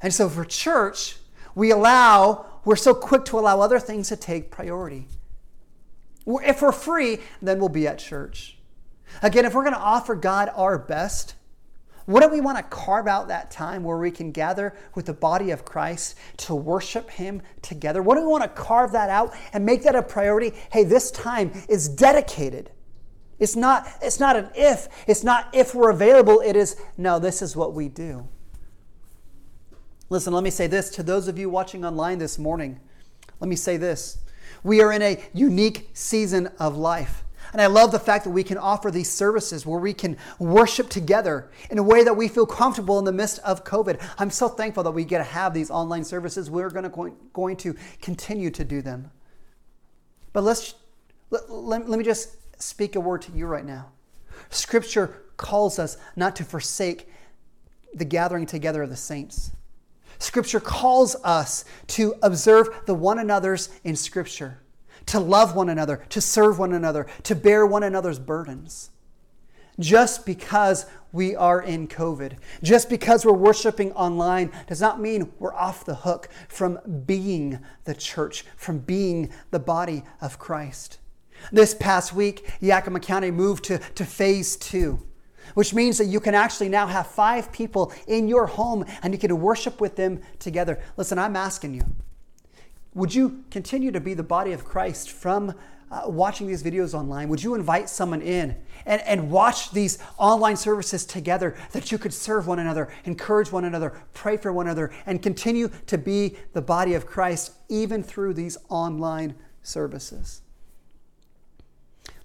And 0.02 0.12
so 0.12 0.28
for 0.28 0.44
church, 0.44 1.17
we 1.58 1.72
allow, 1.72 2.46
we're 2.64 2.76
so 2.76 2.94
quick 2.94 3.24
to 3.24 3.38
allow 3.38 3.60
other 3.60 3.80
things 3.80 4.08
to 4.10 4.16
take 4.16 4.48
priority. 4.48 5.08
If 6.24 6.62
we're 6.62 6.70
free, 6.70 7.18
then 7.42 7.58
we'll 7.58 7.68
be 7.68 7.88
at 7.88 7.98
church. 7.98 8.58
Again, 9.22 9.44
if 9.44 9.54
we're 9.54 9.64
going 9.64 9.74
to 9.74 9.80
offer 9.80 10.14
God 10.14 10.50
our 10.54 10.78
best, 10.78 11.34
wouldn't 12.06 12.30
we 12.30 12.40
want 12.40 12.58
to 12.58 12.62
carve 12.62 13.08
out 13.08 13.26
that 13.26 13.50
time 13.50 13.82
where 13.82 13.98
we 13.98 14.12
can 14.12 14.30
gather 14.30 14.72
with 14.94 15.06
the 15.06 15.12
body 15.12 15.50
of 15.50 15.64
Christ 15.64 16.16
to 16.36 16.54
worship 16.54 17.10
Him 17.10 17.42
together? 17.60 18.02
Wouldn't 18.02 18.24
we 18.24 18.30
want 18.30 18.44
to 18.44 18.50
carve 18.50 18.92
that 18.92 19.10
out 19.10 19.34
and 19.52 19.66
make 19.66 19.82
that 19.82 19.96
a 19.96 20.02
priority? 20.02 20.52
Hey, 20.70 20.84
this 20.84 21.10
time 21.10 21.50
is 21.68 21.88
dedicated. 21.88 22.70
It's 23.40 23.56
not, 23.56 23.88
it's 24.00 24.20
not 24.20 24.36
an 24.36 24.50
if, 24.54 24.88
it's 25.08 25.24
not 25.24 25.48
if 25.52 25.74
we're 25.74 25.90
available, 25.90 26.40
it 26.40 26.54
is 26.54 26.76
no, 26.96 27.18
this 27.18 27.42
is 27.42 27.56
what 27.56 27.74
we 27.74 27.88
do. 27.88 28.28
Listen, 30.10 30.32
let 30.32 30.42
me 30.42 30.50
say 30.50 30.66
this 30.66 30.90
to 30.90 31.02
those 31.02 31.28
of 31.28 31.38
you 31.38 31.50
watching 31.50 31.84
online 31.84 32.18
this 32.18 32.38
morning. 32.38 32.80
Let 33.40 33.48
me 33.48 33.56
say 33.56 33.76
this. 33.76 34.18
We 34.62 34.80
are 34.80 34.92
in 34.92 35.02
a 35.02 35.22
unique 35.32 35.90
season 35.92 36.48
of 36.58 36.76
life. 36.76 37.24
And 37.52 37.62
I 37.62 37.66
love 37.66 37.92
the 37.92 37.98
fact 37.98 38.24
that 38.24 38.30
we 38.30 38.42
can 38.42 38.58
offer 38.58 38.90
these 38.90 39.10
services 39.10 39.64
where 39.64 39.80
we 39.80 39.94
can 39.94 40.16
worship 40.38 40.90
together 40.90 41.50
in 41.70 41.78
a 41.78 41.82
way 41.82 42.04
that 42.04 42.14
we 42.14 42.28
feel 42.28 42.46
comfortable 42.46 42.98
in 42.98 43.04
the 43.04 43.12
midst 43.12 43.38
of 43.40 43.64
COVID. 43.64 44.02
I'm 44.18 44.30
so 44.30 44.48
thankful 44.48 44.82
that 44.82 44.90
we 44.90 45.04
get 45.04 45.18
to 45.18 45.24
have 45.24 45.54
these 45.54 45.70
online 45.70 46.04
services. 46.04 46.50
We're 46.50 46.70
going 46.70 46.90
to, 46.90 47.16
going 47.32 47.56
to 47.56 47.74
continue 48.02 48.50
to 48.50 48.64
do 48.64 48.82
them. 48.82 49.10
But 50.32 50.44
let's 50.44 50.74
let, 51.30 51.50
let, 51.50 51.88
let 51.88 51.98
me 51.98 52.04
just 52.04 52.36
speak 52.60 52.96
a 52.96 53.00
word 53.00 53.22
to 53.22 53.32
you 53.32 53.46
right 53.46 53.64
now. 53.64 53.92
Scripture 54.50 55.22
calls 55.36 55.78
us 55.78 55.96
not 56.16 56.36
to 56.36 56.44
forsake 56.44 57.08
the 57.94 58.04
gathering 58.04 58.46
together 58.46 58.82
of 58.82 58.90
the 58.90 58.96
saints. 58.96 59.52
Scripture 60.18 60.60
calls 60.60 61.16
us 61.24 61.64
to 61.88 62.14
observe 62.22 62.68
the 62.86 62.94
one 62.94 63.18
another's 63.18 63.70
in 63.84 63.96
Scripture 63.96 64.60
to 65.08 65.18
love 65.18 65.56
one 65.56 65.68
another, 65.68 66.04
to 66.10 66.20
serve 66.20 66.58
one 66.58 66.72
another, 66.72 67.06
to 67.24 67.34
bear 67.34 67.66
one 67.66 67.82
another's 67.82 68.18
burdens. 68.18 68.90
Just 69.80 70.26
because 70.26 70.86
we 71.12 71.34
are 71.34 71.62
in 71.62 71.88
COVID, 71.88 72.36
just 72.62 72.90
because 72.90 73.24
we're 73.24 73.32
worshiping 73.32 73.92
online, 73.92 74.52
does 74.66 74.80
not 74.80 75.00
mean 75.00 75.32
we're 75.38 75.54
off 75.54 75.84
the 75.84 75.94
hook 75.94 76.28
from 76.48 76.78
being 77.06 77.60
the 77.84 77.94
church, 77.94 78.44
from 78.56 78.78
being 78.78 79.30
the 79.50 79.60
body 79.60 80.04
of 80.20 80.38
Christ. 80.38 80.98
This 81.52 81.74
past 81.74 82.12
week, 82.12 82.50
Yakima 82.60 83.00
County 83.00 83.30
moved 83.30 83.64
to, 83.64 83.78
to 83.78 84.04
phase 84.04 84.56
two, 84.56 85.06
which 85.54 85.74
means 85.74 85.98
that 85.98 86.06
you 86.06 86.20
can 86.20 86.34
actually 86.34 86.68
now 86.68 86.86
have 86.86 87.06
five 87.06 87.52
people 87.52 87.92
in 88.06 88.28
your 88.28 88.46
home 88.46 88.84
and 89.02 89.12
you 89.12 89.18
can 89.18 89.40
worship 89.40 89.80
with 89.80 89.96
them 89.96 90.20
together. 90.38 90.80
Listen, 90.96 91.18
I'm 91.18 91.36
asking 91.36 91.74
you, 91.74 91.82
would 92.94 93.14
you 93.14 93.44
continue 93.50 93.92
to 93.92 94.00
be 94.00 94.14
the 94.14 94.22
body 94.22 94.52
of 94.52 94.64
Christ 94.64 95.10
from 95.10 95.54
uh, 95.90 96.02
watching 96.06 96.46
these 96.46 96.62
videos 96.62 96.94
online? 96.94 97.28
Would 97.28 97.42
you 97.42 97.54
invite 97.54 97.88
someone 97.88 98.20
in 98.20 98.56
and, 98.86 99.00
and 99.02 99.30
watch 99.30 99.70
these 99.70 99.98
online 100.18 100.56
services 100.56 101.06
together 101.06 101.56
that 101.72 101.90
you 101.90 101.98
could 101.98 102.12
serve 102.12 102.46
one 102.46 102.58
another, 102.58 102.88
encourage 103.04 103.52
one 103.52 103.64
another, 103.64 104.00
pray 104.14 104.36
for 104.36 104.52
one 104.52 104.66
another, 104.66 104.92
and 105.06 105.22
continue 105.22 105.70
to 105.86 105.96
be 105.96 106.36
the 106.52 106.62
body 106.62 106.94
of 106.94 107.06
Christ 107.06 107.52
even 107.68 108.02
through 108.02 108.34
these 108.34 108.58
online 108.68 109.34
services? 109.62 110.42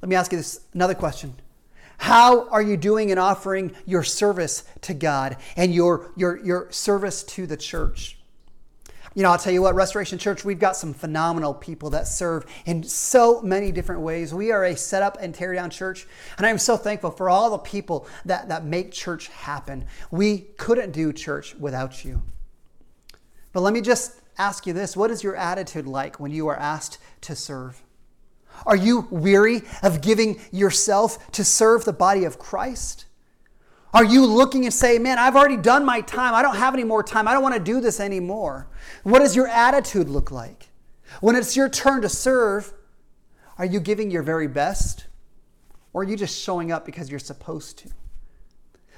Let 0.02 0.10
me 0.10 0.16
ask 0.16 0.32
you 0.32 0.38
this 0.38 0.62
another 0.74 0.96
question. 0.96 1.36
How 2.04 2.50
are 2.50 2.62
you 2.62 2.76
doing 2.76 3.12
in 3.12 3.18
offering 3.18 3.74
your 3.86 4.04
service 4.04 4.66
to 4.82 4.94
God 4.94 5.38
and 5.56 5.74
your, 5.74 6.12
your, 6.18 6.38
your 6.44 6.70
service 6.70 7.24
to 7.24 7.48
the 7.48 7.56
church? 7.56 8.18
You 9.16 9.24
know, 9.24 9.30
I'll 9.30 9.38
tell 9.38 9.54
you 9.54 9.62
what, 9.62 9.74
Restoration 9.74 10.18
Church, 10.18 10.44
we've 10.44 10.60
got 10.60 10.76
some 10.76 10.94
phenomenal 10.94 11.54
people 11.54 11.92
that 11.92 12.10
serve 12.10 12.46
in 12.66 12.84
so 12.84 13.42
many 13.42 13.72
different 13.72 14.02
ways. 14.02 14.34
We 14.34 14.52
are 14.52 14.66
a 14.66 14.76
set 14.76 15.02
up 15.02 15.18
and 15.22 15.34
tear 15.34 15.54
down 15.54 15.70
church, 15.70 16.06
and 16.38 16.46
I 16.46 16.50
am 16.50 16.58
so 16.58 16.76
thankful 16.76 17.12
for 17.12 17.30
all 17.30 17.52
the 17.52 17.58
people 17.60 18.06
that, 18.26 18.50
that 18.50 18.66
make 18.66 18.92
church 18.92 19.30
happen. 19.30 19.86
We 20.12 20.40
couldn't 20.58 20.92
do 20.92 21.14
church 21.14 21.56
without 21.56 22.04
you. 22.04 22.22
But 23.54 23.62
let 23.62 23.72
me 23.72 23.80
just 23.80 24.20
ask 24.38 24.68
you 24.68 24.74
this 24.74 24.98
what 24.98 25.10
is 25.10 25.24
your 25.24 25.38
attitude 25.38 25.88
like 25.88 26.20
when 26.20 26.32
you 26.32 26.50
are 26.50 26.58
asked 26.58 26.98
to 27.22 27.34
serve? 27.34 27.82
Are 28.66 28.76
you 28.76 29.08
weary 29.12 29.62
of 29.82 30.02
giving 30.02 30.40
yourself 30.52 31.32
to 31.32 31.44
serve 31.44 31.86
the 31.86 31.94
body 31.94 32.24
of 32.24 32.40
Christ? 32.40 33.06
Are 33.94 34.04
you 34.04 34.26
looking 34.26 34.66
and 34.66 34.74
saying, 34.74 35.04
man, 35.04 35.20
I've 35.20 35.36
already 35.36 35.58
done 35.58 35.86
my 35.86 36.02
time. 36.02 36.34
I 36.34 36.42
don't 36.42 36.56
have 36.56 36.74
any 36.74 36.84
more 36.84 37.04
time. 37.04 37.28
I 37.28 37.34
don't 37.34 37.44
want 37.44 37.56
to 37.56 37.62
do 37.62 37.80
this 37.80 38.00
anymore? 38.00 38.68
What 39.04 39.20
does 39.20 39.36
your 39.36 39.48
attitude 39.48 40.10
look 40.10 40.32
like? 40.32 40.70
When 41.22 41.36
it's 41.36 41.56
your 41.56 41.70
turn 41.70 42.02
to 42.02 42.10
serve, 42.10 42.74
are 43.58 43.66
you 43.66 43.80
giving 43.80 44.10
your 44.10 44.24
very 44.24 44.48
best? 44.48 45.06
Or 45.94 46.02
are 46.02 46.06
you 46.06 46.18
just 46.18 46.42
showing 46.42 46.72
up 46.72 46.86
because 46.86 47.12
you're 47.12 47.20
supposed 47.20 47.78
to? 47.80 47.90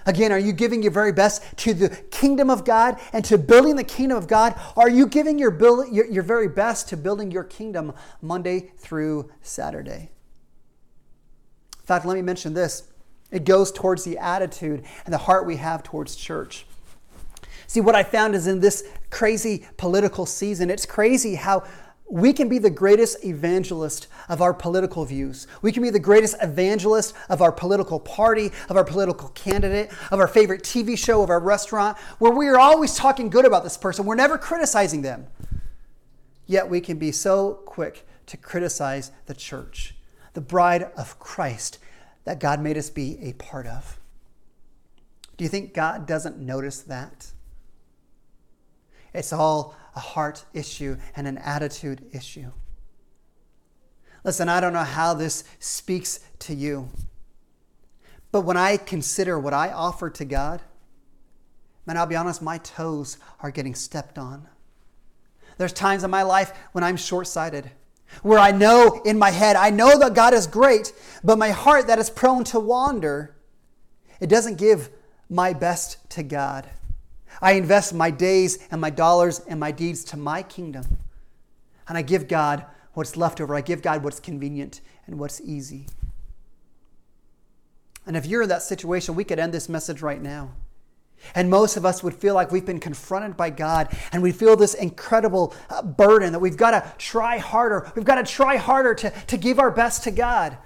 Again, 0.06 0.32
are 0.32 0.40
you 0.40 0.54
giving 0.54 0.84
your 0.84 0.92
very 0.92 1.12
best 1.12 1.44
to 1.58 1.74
the 1.74 1.90
kingdom 2.12 2.50
of 2.50 2.64
God 2.64 3.00
and 3.12 3.26
to 3.26 3.38
building 3.38 3.76
the 3.76 3.84
kingdom 3.84 4.18
of 4.18 4.28
God? 4.28 4.60
Are 4.78 4.90
you 4.90 5.08
giving 5.08 5.40
your, 5.40 5.52
build, 5.52 5.92
your, 5.92 6.06
your 6.06 6.24
very 6.24 6.48
best 6.48 6.90
to 6.90 6.98
building 6.98 7.32
your 7.32 7.44
kingdom 7.44 7.94
Monday 8.22 8.72
through 8.78 9.32
Saturday? 9.42 10.12
In 11.80 11.86
fact, 11.86 12.06
let 12.06 12.16
me 12.16 12.22
mention 12.22 12.54
this 12.54 12.84
it 13.32 13.44
goes 13.44 13.72
towards 13.72 14.04
the 14.04 14.18
attitude 14.18 14.84
and 15.06 15.14
the 15.14 15.18
heart 15.18 15.46
we 15.46 15.58
have 15.58 15.84
towards 15.84 16.16
church. 16.16 16.66
See, 17.68 17.82
what 17.82 17.96
I 17.96 18.04
found 18.04 18.36
is 18.36 18.46
in 18.48 18.60
this 18.60 18.88
crazy 19.10 19.66
political 19.78 20.26
season, 20.26 20.70
it's 20.70 20.86
crazy 20.86 21.36
how 21.36 21.64
we 22.08 22.34
can 22.34 22.48
be 22.48 22.60
the 22.60 22.70
greatest 22.70 23.24
evangelist 23.26 24.08
of 24.30 24.42
our 24.42 24.54
political 24.54 25.06
views. 25.06 25.48
We 25.62 25.72
can 25.72 25.82
be 25.82 25.90
the 25.90 26.00
greatest 26.00 26.36
evangelist 26.42 27.16
of 27.30 27.42
our 27.42 27.52
political 27.52 28.00
party, 28.00 28.52
of 28.70 28.78
our 28.78 28.84
political 28.84 29.30
candidate, 29.30 29.92
of 30.12 30.20
our 30.20 30.28
favorite 30.28 30.62
TV 30.62 30.98
show, 30.98 31.24
of 31.24 31.30
our 31.30 31.40
restaurant, 31.40 31.98
where 32.20 32.32
we 32.32 32.48
are 32.48 32.60
always 32.60 32.96
talking 32.96 33.30
good 33.30 33.46
about 33.46 33.64
this 33.64 33.78
person. 33.78 34.06
We're 34.06 34.16
never 34.16 34.38
criticizing 34.38 35.02
them. 35.02 35.28
Yet 36.46 36.70
we 36.70 36.80
can 36.80 37.00
be 37.00 37.12
so 37.12 37.62
quick 37.66 38.08
to 38.28 38.38
criticize 38.38 39.12
the 39.26 39.34
church, 39.34 39.96
the 40.34 40.42
bride 40.42 40.84
of 40.96 41.20
Christ, 41.20 41.80
that 42.24 42.40
God 42.40 42.60
made 42.60 42.78
us 42.78 42.92
be 42.92 43.18
a 43.22 43.34
part 43.34 43.66
of. 43.66 44.00
Do 45.38 45.44
you 45.44 45.50
think 45.50 45.74
God 45.74 46.06
doesn't 46.06 46.38
notice 46.38 46.82
that? 46.82 47.32
It's 49.14 49.34
all 49.34 49.76
a 49.96 50.00
heart 50.00 50.46
issue 50.54 50.98
and 51.16 51.28
an 51.28 51.38
attitude 51.38 52.06
issue. 52.12 52.52
Listen, 54.24 54.50
I 54.50 54.60
don't 54.60 54.74
know 54.74 54.84
how 54.84 55.14
this 55.14 55.44
speaks 55.60 56.20
to 56.40 56.54
you, 56.54 56.90
but 58.32 58.42
when 58.42 58.58
I 58.58 58.78
consider 58.78 59.40
what 59.40 59.54
I 59.54 59.72
offer 59.72 60.10
to 60.10 60.26
God, 60.26 60.62
man, 61.86 61.98
I'll 61.98 62.06
be 62.06 62.16
honest, 62.16 62.42
my 62.42 62.58
toes 62.58 63.18
are 63.40 63.52
getting 63.52 63.76
stepped 63.76 64.18
on. 64.18 64.48
There's 65.58 65.74
times 65.74 66.04
in 66.04 66.12
my 66.12 66.24
life 66.24 66.52
when 66.74 66.84
I'm 66.84 66.98
short 66.98 67.28
sighted 67.28 67.72
where 68.22 68.40
I 68.40 68.52
know 68.52 69.02
in 69.06 69.18
my 69.18 69.32
head, 69.32 69.56
I 69.56 69.70
know 69.70 69.98
that 70.00 70.14
God 70.14 70.34
is 70.34 70.48
great, 70.48 70.94
but 71.24 71.38
my 71.38 71.50
heart 71.50 71.88
that 71.88 72.00
is 72.00 72.10
prone 72.10 72.44
to 72.46 72.60
wander, 72.60 73.36
it 74.20 74.28
doesn't 74.28 74.58
give 74.58 74.90
my 75.30 75.54
best 75.54 76.10
to 76.12 76.24
God. 76.24 76.70
I 77.42 77.54
invest 77.54 77.94
my 77.94 78.12
days 78.12 78.60
and 78.72 78.80
my 78.80 78.90
dollars 78.90 79.40
and 79.40 79.60
my 79.60 79.72
deeds 79.72 80.04
to 80.06 80.18
my 80.18 80.44
kingdom. 80.44 80.98
And 81.88 81.98
I 81.98 82.02
give 82.02 82.28
God 82.28 82.66
what's 82.94 83.16
left 83.16 83.42
over. 83.42 83.56
I 83.56 83.62
give 83.62 83.82
God 83.82 84.04
what's 84.04 84.20
convenient 84.20 84.82
and 85.06 85.20
what's 85.20 85.42
easy. 85.42 85.88
And 88.08 88.16
if 88.16 88.26
you're 88.26 88.44
in 88.44 88.50
that 88.50 88.62
situation, 88.62 89.16
we 89.16 89.24
could 89.24 89.40
end 89.40 89.54
this 89.54 89.68
message 89.68 90.02
right 90.02 90.22
now. 90.22 90.52
And 91.34 91.50
most 91.50 91.76
of 91.76 91.86
us 91.86 92.04
would 92.04 92.14
feel 92.14 92.36
like 92.36 92.52
we've 92.52 92.66
been 92.66 92.80
confronted 92.80 93.36
by 93.36 93.50
God 93.50 93.96
and 94.12 94.22
we 94.22 94.32
feel 94.32 94.56
this 94.56 94.74
incredible 94.74 95.56
uh, 95.70 95.82
burden 95.82 96.34
that 96.34 96.40
we've 96.40 96.58
got 96.58 96.72
to 96.72 96.94
try 96.98 97.38
harder. 97.38 97.92
We've 97.96 98.06
got 98.06 98.24
to 98.24 98.32
try 98.32 98.58
harder 98.58 98.94
to, 98.96 99.10
to 99.10 99.38
give 99.38 99.58
our 99.58 99.72
best 99.72 100.04
to 100.04 100.12
God. 100.12 100.58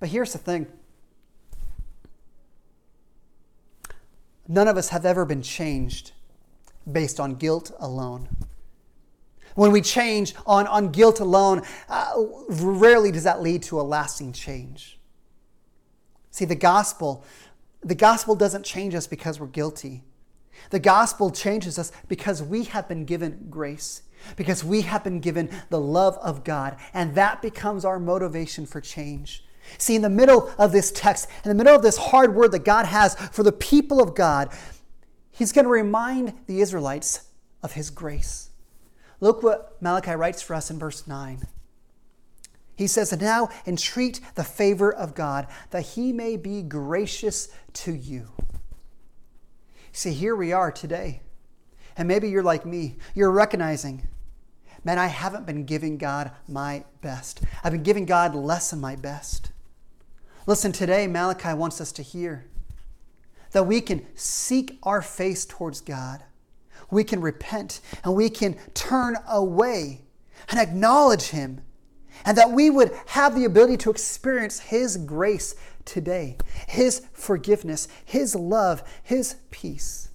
But 0.00 0.08
here's 0.08 0.32
the 0.32 0.38
thing 0.38 0.66
none 4.48 4.68
of 4.68 4.76
us 4.76 4.90
have 4.90 5.04
ever 5.04 5.24
been 5.24 5.42
changed 5.42 6.12
based 6.90 7.20
on 7.20 7.34
guilt 7.34 7.70
alone. 7.78 8.28
When 9.54 9.70
we 9.70 9.82
change 9.82 10.34
on, 10.46 10.66
on 10.66 10.90
guilt 10.92 11.20
alone, 11.20 11.62
uh, 11.88 12.14
rarely 12.48 13.12
does 13.12 13.24
that 13.24 13.42
lead 13.42 13.62
to 13.64 13.80
a 13.80 13.82
lasting 13.82 14.32
change. 14.32 14.98
See, 16.30 16.46
the 16.46 16.54
gospel 16.56 17.24
the 17.84 17.94
gospel 17.96 18.36
doesn't 18.36 18.64
change 18.64 18.94
us 18.94 19.06
because 19.06 19.40
we're 19.40 19.48
guilty. 19.48 20.04
The 20.70 20.78
gospel 20.78 21.30
changes 21.30 21.78
us 21.78 21.90
because 22.08 22.42
we 22.42 22.64
have 22.64 22.88
been 22.88 23.04
given 23.04 23.48
grace, 23.50 24.02
because 24.36 24.62
we 24.62 24.82
have 24.82 25.02
been 25.02 25.18
given 25.18 25.50
the 25.68 25.80
love 25.80 26.16
of 26.18 26.44
God, 26.44 26.76
and 26.94 27.14
that 27.16 27.42
becomes 27.42 27.84
our 27.84 27.98
motivation 27.98 28.66
for 28.66 28.80
change. 28.80 29.44
See, 29.78 29.96
in 29.96 30.02
the 30.02 30.10
middle 30.10 30.52
of 30.58 30.72
this 30.72 30.90
text, 30.90 31.28
in 31.44 31.48
the 31.48 31.54
middle 31.54 31.74
of 31.74 31.82
this 31.82 31.96
hard 31.96 32.34
word 32.34 32.52
that 32.52 32.64
God 32.64 32.86
has 32.86 33.14
for 33.14 33.42
the 33.42 33.52
people 33.52 34.02
of 34.02 34.14
God, 34.14 34.50
He's 35.30 35.52
going 35.52 35.64
to 35.64 35.70
remind 35.70 36.34
the 36.46 36.60
Israelites 36.60 37.28
of 37.62 37.72
His 37.72 37.90
grace. 37.90 38.50
Look 39.20 39.42
what 39.42 39.80
Malachi 39.80 40.12
writes 40.12 40.42
for 40.42 40.54
us 40.54 40.70
in 40.70 40.78
verse 40.78 41.06
9. 41.06 41.46
He 42.76 42.88
says, 42.88 43.12
And 43.12 43.22
Now 43.22 43.48
entreat 43.66 44.20
the 44.34 44.42
favor 44.42 44.92
of 44.92 45.14
God, 45.14 45.46
that 45.70 45.82
he 45.82 46.12
may 46.12 46.36
be 46.36 46.62
gracious 46.62 47.48
to 47.74 47.92
you. 47.92 48.30
See, 49.92 50.12
here 50.12 50.34
we 50.34 50.52
are 50.52 50.72
today. 50.72 51.22
And 51.96 52.08
maybe 52.08 52.28
you're 52.28 52.42
like 52.42 52.66
me. 52.66 52.96
You're 53.14 53.30
recognizing, 53.30 54.08
man, 54.82 54.98
I 54.98 55.06
haven't 55.06 55.46
been 55.46 55.64
giving 55.66 55.98
God 55.98 56.32
my 56.48 56.84
best. 57.02 57.42
I've 57.62 57.72
been 57.72 57.84
giving 57.84 58.06
God 58.06 58.34
less 58.34 58.70
than 58.70 58.80
my 58.80 58.96
best. 58.96 59.51
Listen, 60.46 60.72
today, 60.72 61.06
Malachi 61.06 61.54
wants 61.54 61.80
us 61.80 61.92
to 61.92 62.02
hear 62.02 62.46
that 63.52 63.66
we 63.66 63.80
can 63.80 64.04
seek 64.16 64.78
our 64.82 65.00
face 65.00 65.44
towards 65.44 65.80
God. 65.80 66.22
We 66.90 67.04
can 67.04 67.20
repent 67.20 67.80
and 68.02 68.14
we 68.14 68.28
can 68.28 68.56
turn 68.74 69.16
away 69.28 70.02
and 70.48 70.58
acknowledge 70.58 71.28
Him, 71.28 71.60
and 72.24 72.36
that 72.36 72.50
we 72.50 72.70
would 72.70 72.90
have 73.06 73.34
the 73.34 73.44
ability 73.44 73.76
to 73.78 73.90
experience 73.90 74.58
His 74.58 74.96
grace 74.96 75.54
today, 75.84 76.38
His 76.66 77.06
forgiveness, 77.12 77.86
His 78.04 78.34
love, 78.34 78.82
His 79.02 79.36
peace. 79.50 80.08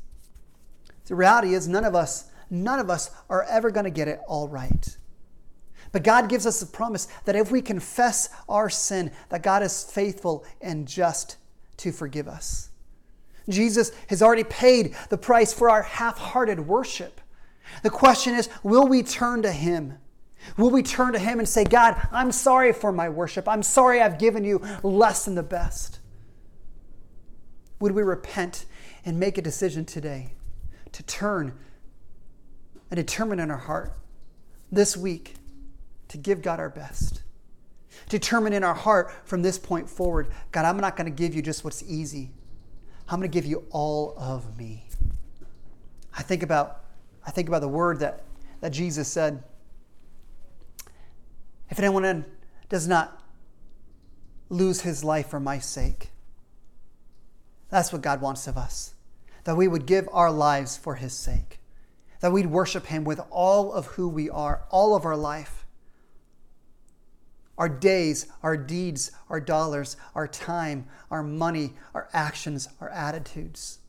The 1.06 1.16
reality 1.16 1.54
is, 1.54 1.68
none 1.68 1.86
of 1.86 1.96
us, 1.96 2.30
none 2.50 2.80
of 2.80 2.90
us 2.90 3.12
are 3.30 3.44
ever 3.44 3.72
going 3.72 3.86
to 3.86 3.90
get 3.90 4.10
it 4.10 4.20
all 4.28 4.50
right. 4.50 4.97
But 5.91 6.04
God 6.04 6.30
gives 6.30 6.45
us 6.45 6.62
a 6.62 6.67
promise 6.67 7.08
that 7.26 7.36
if 7.36 7.52
we 7.52 7.62
confess 7.62 8.30
our 8.50 8.69
sin, 8.69 9.12
that 9.30 9.43
God 9.43 9.63
is 9.63 9.84
faithful 9.84 10.45
and 10.62 10.88
just 10.88 11.38
to 11.78 11.91
forgive 11.91 12.28
us. 12.28 12.69
Jesus 13.50 13.91
has 14.08 14.21
already 14.21 14.43
paid 14.43 14.95
the 15.10 15.17
price 15.17 15.54
for 15.54 15.69
our 15.69 15.84
half-hearted 15.84 16.60
worship. 16.60 17.21
The 17.84 17.89
question 17.89 18.36
is, 18.36 18.50
will 18.63 18.88
we 18.88 19.04
turn 19.04 19.41
to 19.43 19.52
him? 19.52 19.97
Will 20.58 20.69
we 20.69 20.84
turn 20.84 21.13
to 21.13 21.19
him 21.19 21.39
and 21.39 21.47
say, 21.47 21.63
God, 21.63 21.95
I'm 22.12 22.32
sorry 22.32 22.73
for 22.73 22.91
my 22.91 23.10
worship. 23.10 23.47
I'm 23.47 23.63
sorry 23.63 24.02
I've 24.02 24.19
given 24.19 24.43
you 24.43 24.62
less 24.84 25.26
than 25.26 25.36
the 25.36 25.43
best. 25.43 26.00
Would 27.80 27.93
we 27.93 28.04
repent 28.04 28.65
and 29.06 29.19
make 29.19 29.38
a 29.38 29.41
decision 29.41 29.86
today 29.86 30.34
to 30.91 31.04
turn 31.04 31.54
and 32.89 32.97
determine 32.97 33.39
in 33.39 33.52
our 33.52 33.58
heart 33.58 33.93
this 34.71 34.97
week 34.97 35.36
to 36.10 36.17
give 36.17 36.41
God 36.41 36.60
our 36.60 36.70
best. 36.70 37.24
Determine 38.10 38.54
in 38.54 38.63
our 38.63 38.74
heart 38.74 39.12
from 39.26 39.41
this 39.41 39.58
point 39.58 39.89
forward, 39.89 40.28
God, 40.52 40.65
I'm 40.65 40.78
not 40.78 40.96
going 40.96 41.06
to 41.06 41.15
give 41.15 41.36
you 41.36 41.41
just 41.41 41.63
what's 41.63 41.84
easy. 41.84 42.32
I'm 43.10 43.20
going 43.20 43.30
to 43.30 43.34
give 43.34 43.46
you 43.46 43.65
all 43.72 44.13
of 44.17 44.58
me. 44.58 44.86
I 46.17 46.22
think 46.24 46.43
about 46.43 46.84
I 47.26 47.32
think 47.32 47.50
about 47.50 47.60
the 47.60 47.67
word 47.67 48.00
that, 48.00 48.24
that 48.62 48.72
Jesus 48.72 49.10
said. 49.10 49.43
If 51.70 51.78
anyone 51.78 52.26
does 52.70 52.88
not 52.88 53.22
lose 54.48 54.80
his 54.82 55.04
life 55.04 55.28
for 55.28 55.39
my 55.39 55.60
sake, 55.60 56.12
that's 57.70 57.91
what 57.91 58.02
God 58.02 58.22
wants 58.22 58.48
of 58.48 58.58
us. 58.58 58.93
That 59.43 59.58
we 59.58 59.67
would 59.67 59.86
give 59.86 60.08
our 60.13 60.32
lives 60.32 60.78
for 60.78 60.96
his 60.96 61.12
sake. 61.12 61.60
That 62.22 62.32
we'd 62.32 62.48
worship 62.48 62.86
him 62.86 63.04
with 63.04 63.20
all 63.30 63.74
of 63.74 63.88
who 63.88 64.08
we 64.08 64.30
are, 64.30 64.63
all 64.70 64.96
of 64.96 65.04
our 65.04 65.17
life 65.17 65.57
our 67.58 67.70
days, 67.70 68.28
our 68.43 68.56
deeds, 68.56 69.12
our 69.30 69.39
dollars, 69.39 69.98
our 70.13 70.28
time, 70.28 70.88
our 71.10 71.24
money, 71.24 71.74
our 71.93 72.08
actions, 72.13 72.70
our 72.80 72.89
attitudes. 72.89 73.80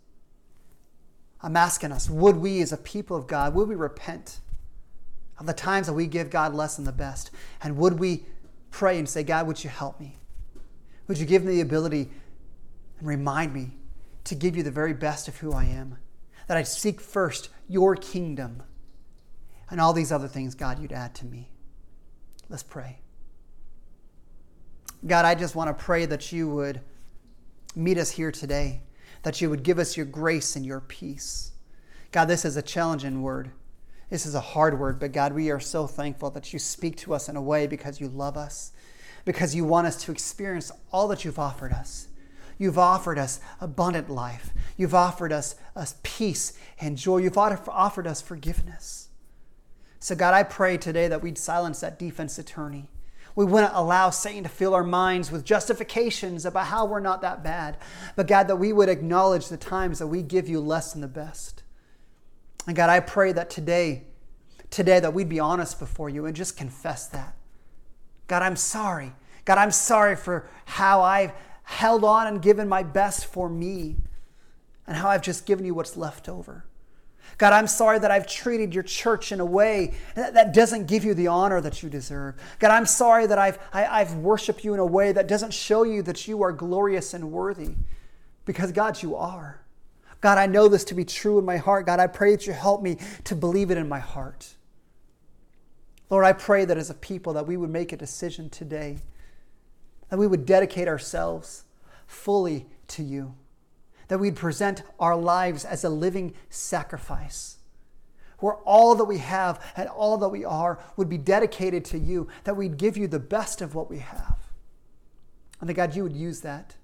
I'm 1.42 1.56
asking 1.56 1.92
us, 1.92 2.08
would 2.10 2.36
we 2.36 2.60
as 2.62 2.72
a 2.72 2.76
people 2.76 3.16
of 3.16 3.26
God, 3.26 3.54
would 3.54 3.68
we 3.68 3.74
repent 3.74 4.40
of 5.38 5.46
the 5.46 5.52
times 5.52 5.86
that 5.86 5.92
we 5.92 6.06
give 6.06 6.30
God 6.30 6.54
less 6.54 6.76
than 6.76 6.84
the 6.84 6.92
best? 6.92 7.30
And 7.62 7.76
would 7.76 7.98
we 7.98 8.24
pray 8.70 8.98
and 8.98 9.08
say, 9.08 9.22
God, 9.22 9.46
would 9.46 9.62
you 9.62 9.70
help 9.70 10.00
me? 10.00 10.16
Would 11.06 11.18
you 11.18 11.26
give 11.26 11.44
me 11.44 11.54
the 11.54 11.60
ability 11.60 12.10
and 12.98 13.06
remind 13.08 13.54
me 13.54 13.70
to 14.24 14.34
give 14.34 14.56
you 14.56 14.62
the 14.62 14.70
very 14.70 14.92
best 14.92 15.28
of 15.28 15.36
who 15.36 15.52
I 15.52 15.64
am? 15.64 15.98
That 16.48 16.56
I 16.56 16.62
seek 16.62 17.00
first 17.00 17.50
your 17.68 17.94
kingdom 17.94 18.62
and 19.70 19.80
all 19.80 19.92
these 19.92 20.10
other 20.10 20.28
things, 20.28 20.54
God, 20.54 20.80
you'd 20.80 20.92
add 20.92 21.14
to 21.16 21.26
me. 21.26 21.50
Let's 22.48 22.62
pray. 22.62 23.00
God, 25.06 25.24
I 25.24 25.34
just 25.34 25.54
want 25.54 25.68
to 25.68 25.84
pray 25.84 26.06
that 26.06 26.32
you 26.32 26.48
would 26.48 26.80
meet 27.76 27.98
us 27.98 28.10
here 28.10 28.32
today, 28.32 28.82
that 29.22 29.40
you 29.40 29.48
would 29.48 29.62
give 29.62 29.78
us 29.78 29.96
your 29.96 30.06
grace 30.06 30.56
and 30.56 30.66
your 30.66 30.80
peace. 30.80 31.52
God, 32.10 32.26
this 32.26 32.44
is 32.44 32.56
a 32.56 32.62
challenging 32.62 33.22
word. 33.22 33.52
This 34.10 34.26
is 34.26 34.34
a 34.34 34.40
hard 34.40 34.78
word, 34.78 34.98
but 34.98 35.12
God, 35.12 35.34
we 35.34 35.50
are 35.50 35.60
so 35.60 35.86
thankful 35.86 36.30
that 36.30 36.52
you 36.52 36.58
speak 36.58 36.96
to 36.98 37.14
us 37.14 37.28
in 37.28 37.36
a 37.36 37.42
way 37.42 37.66
because 37.66 38.00
you 38.00 38.08
love 38.08 38.36
us, 38.36 38.72
because 39.24 39.54
you 39.54 39.64
want 39.64 39.86
us 39.86 40.02
to 40.04 40.12
experience 40.12 40.72
all 40.90 41.06
that 41.08 41.24
you've 41.24 41.38
offered 41.38 41.72
us. 41.72 42.08
You've 42.56 42.78
offered 42.78 43.18
us 43.18 43.38
abundant 43.60 44.10
life. 44.10 44.50
You've 44.76 44.94
offered 44.94 45.32
us, 45.32 45.54
us 45.76 45.94
peace 46.02 46.54
and 46.80 46.96
joy. 46.96 47.18
You've 47.18 47.38
offered 47.38 48.06
us 48.06 48.20
forgiveness. 48.20 49.10
So, 50.00 50.16
God, 50.16 50.34
I 50.34 50.42
pray 50.42 50.76
today 50.76 51.06
that 51.06 51.22
we'd 51.22 51.38
silence 51.38 51.80
that 51.80 51.98
defense 51.98 52.38
attorney 52.38 52.88
we 53.38 53.44
wouldn't 53.44 53.72
allow 53.72 54.10
Satan 54.10 54.42
to 54.42 54.48
fill 54.48 54.74
our 54.74 54.82
minds 54.82 55.30
with 55.30 55.44
justifications 55.44 56.44
about 56.44 56.66
how 56.66 56.84
we're 56.84 56.98
not 56.98 57.20
that 57.20 57.44
bad. 57.44 57.76
But 58.16 58.26
God, 58.26 58.48
that 58.48 58.56
we 58.56 58.72
would 58.72 58.88
acknowledge 58.88 59.46
the 59.46 59.56
times 59.56 60.00
that 60.00 60.08
we 60.08 60.22
give 60.22 60.48
you 60.48 60.58
less 60.58 60.90
than 60.90 61.02
the 61.02 61.06
best. 61.06 61.62
And 62.66 62.74
God, 62.74 62.90
I 62.90 62.98
pray 62.98 63.30
that 63.30 63.48
today, 63.48 64.02
today, 64.70 64.98
that 64.98 65.14
we'd 65.14 65.28
be 65.28 65.38
honest 65.38 65.78
before 65.78 66.10
you 66.10 66.26
and 66.26 66.34
just 66.34 66.56
confess 66.56 67.06
that. 67.10 67.36
God, 68.26 68.42
I'm 68.42 68.56
sorry. 68.56 69.12
God, 69.44 69.56
I'm 69.56 69.70
sorry 69.70 70.16
for 70.16 70.48
how 70.64 71.02
I've 71.02 71.30
held 71.62 72.02
on 72.02 72.26
and 72.26 72.42
given 72.42 72.68
my 72.68 72.82
best 72.82 73.24
for 73.24 73.48
me 73.48 73.98
and 74.84 74.96
how 74.96 75.10
I've 75.10 75.22
just 75.22 75.46
given 75.46 75.64
you 75.64 75.74
what's 75.74 75.96
left 75.96 76.28
over. 76.28 76.64
God, 77.36 77.52
I'm 77.52 77.66
sorry 77.66 77.98
that 77.98 78.10
I've 78.10 78.26
treated 78.26 78.74
your 78.74 78.82
church 78.82 79.30
in 79.30 79.40
a 79.40 79.44
way 79.44 79.94
that, 80.14 80.54
doesn't 80.54 80.86
give 80.86 81.04
you 81.04 81.14
the 81.14 81.26
honor 81.26 81.60
that 81.60 81.82
you 81.82 81.90
deserve. 81.90 82.34
God, 82.58 82.70
I'm 82.70 82.86
sorry 82.86 83.26
that 83.26 83.38
I've, 83.38 83.58
I, 83.72 83.82
have 83.82 83.90
i 83.90 83.98
have 83.98 84.14
worshiped 84.16 84.64
you 84.64 84.74
in 84.74 84.80
a 84.80 84.86
way 84.86 85.12
that 85.12 85.28
doesn't 85.28 85.52
show 85.52 85.82
you 85.82 86.02
that 86.02 86.26
you 86.26 86.42
are 86.42 86.52
glorious 86.52 87.14
and 87.14 87.30
worthy. 87.30 87.74
Because, 88.44 88.72
God, 88.72 89.02
you 89.02 89.14
are. 89.14 89.60
God, 90.20 90.38
I 90.38 90.46
know 90.46 90.68
this 90.68 90.84
to 90.84 90.94
be 90.94 91.04
true 91.04 91.38
in 91.38 91.44
my 91.44 91.58
heart. 91.58 91.86
God, 91.86 92.00
I 92.00 92.06
pray 92.06 92.32
that 92.32 92.46
you 92.46 92.52
help 92.52 92.82
me 92.82 92.96
to 93.24 93.36
believe 93.36 93.70
it 93.70 93.78
in 93.78 93.88
my 93.88 94.00
heart. 94.00 94.54
Lord, 96.10 96.24
I 96.24 96.32
pray 96.32 96.64
that 96.64 96.78
as 96.78 96.88
a 96.90 96.94
people 96.94 97.34
that 97.34 97.46
we 97.46 97.56
would 97.56 97.70
make 97.70 97.92
a 97.92 97.96
decision 97.96 98.48
today, 98.48 98.98
that 100.08 100.18
we 100.18 100.26
would 100.26 100.46
dedicate 100.46 100.88
ourselves 100.88 101.64
fully 102.06 102.66
to 102.88 103.02
you 103.02 103.34
that 104.08 104.18
we'd 104.18 104.36
present 104.36 104.82
our 104.98 105.16
lives 105.16 105.64
as 105.64 105.84
a 105.84 105.88
living 105.88 106.34
sacrifice, 106.50 107.58
where 108.38 108.54
all 108.54 108.94
that 108.94 109.04
we 109.04 109.18
have 109.18 109.62
and 109.76 109.88
all 109.88 110.18
that 110.18 110.28
we 110.28 110.44
are 110.44 110.78
would 110.96 111.08
be 111.08 111.18
dedicated 111.18 111.84
to 111.86 111.98
you, 111.98 112.28
that 112.44 112.56
we'd 112.56 112.76
give 112.76 112.96
you 112.96 113.06
the 113.06 113.18
best 113.18 113.60
of 113.60 113.74
what 113.74 113.90
we 113.90 113.98
have. 113.98 114.38
And 115.60 115.68
that 115.68 115.74
God, 115.74 115.94
you 115.94 116.02
would 116.02 116.16
use 116.16 116.40
that. 116.40 116.76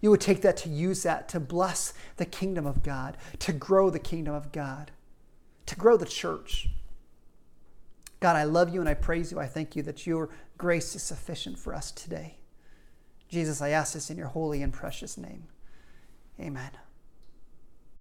You 0.00 0.10
would 0.10 0.20
take 0.20 0.42
that 0.42 0.56
to 0.58 0.68
use 0.68 1.02
that 1.02 1.28
to 1.30 1.40
bless 1.40 1.94
the 2.16 2.26
kingdom 2.26 2.66
of 2.66 2.82
God, 2.82 3.16
to 3.40 3.52
grow 3.52 3.90
the 3.90 3.98
kingdom 3.98 4.34
of 4.34 4.52
God, 4.52 4.90
to 5.66 5.76
grow 5.76 5.96
the 5.96 6.06
church. 6.06 6.68
God, 8.20 8.36
I 8.36 8.44
love 8.44 8.72
you 8.72 8.80
and 8.80 8.88
I 8.88 8.94
praise 8.94 9.32
you. 9.32 9.40
I 9.40 9.46
thank 9.46 9.76
you 9.76 9.82
that 9.82 10.06
your 10.06 10.30
grace 10.56 10.94
is 10.94 11.02
sufficient 11.02 11.58
for 11.58 11.74
us 11.74 11.90
today. 11.90 12.38
Jesus, 13.28 13.60
I 13.60 13.70
ask 13.70 13.94
this 13.94 14.10
in 14.10 14.16
your 14.16 14.28
holy 14.28 14.62
and 14.62 14.72
precious 14.72 15.18
name. 15.18 15.44
Amen. 16.40 16.83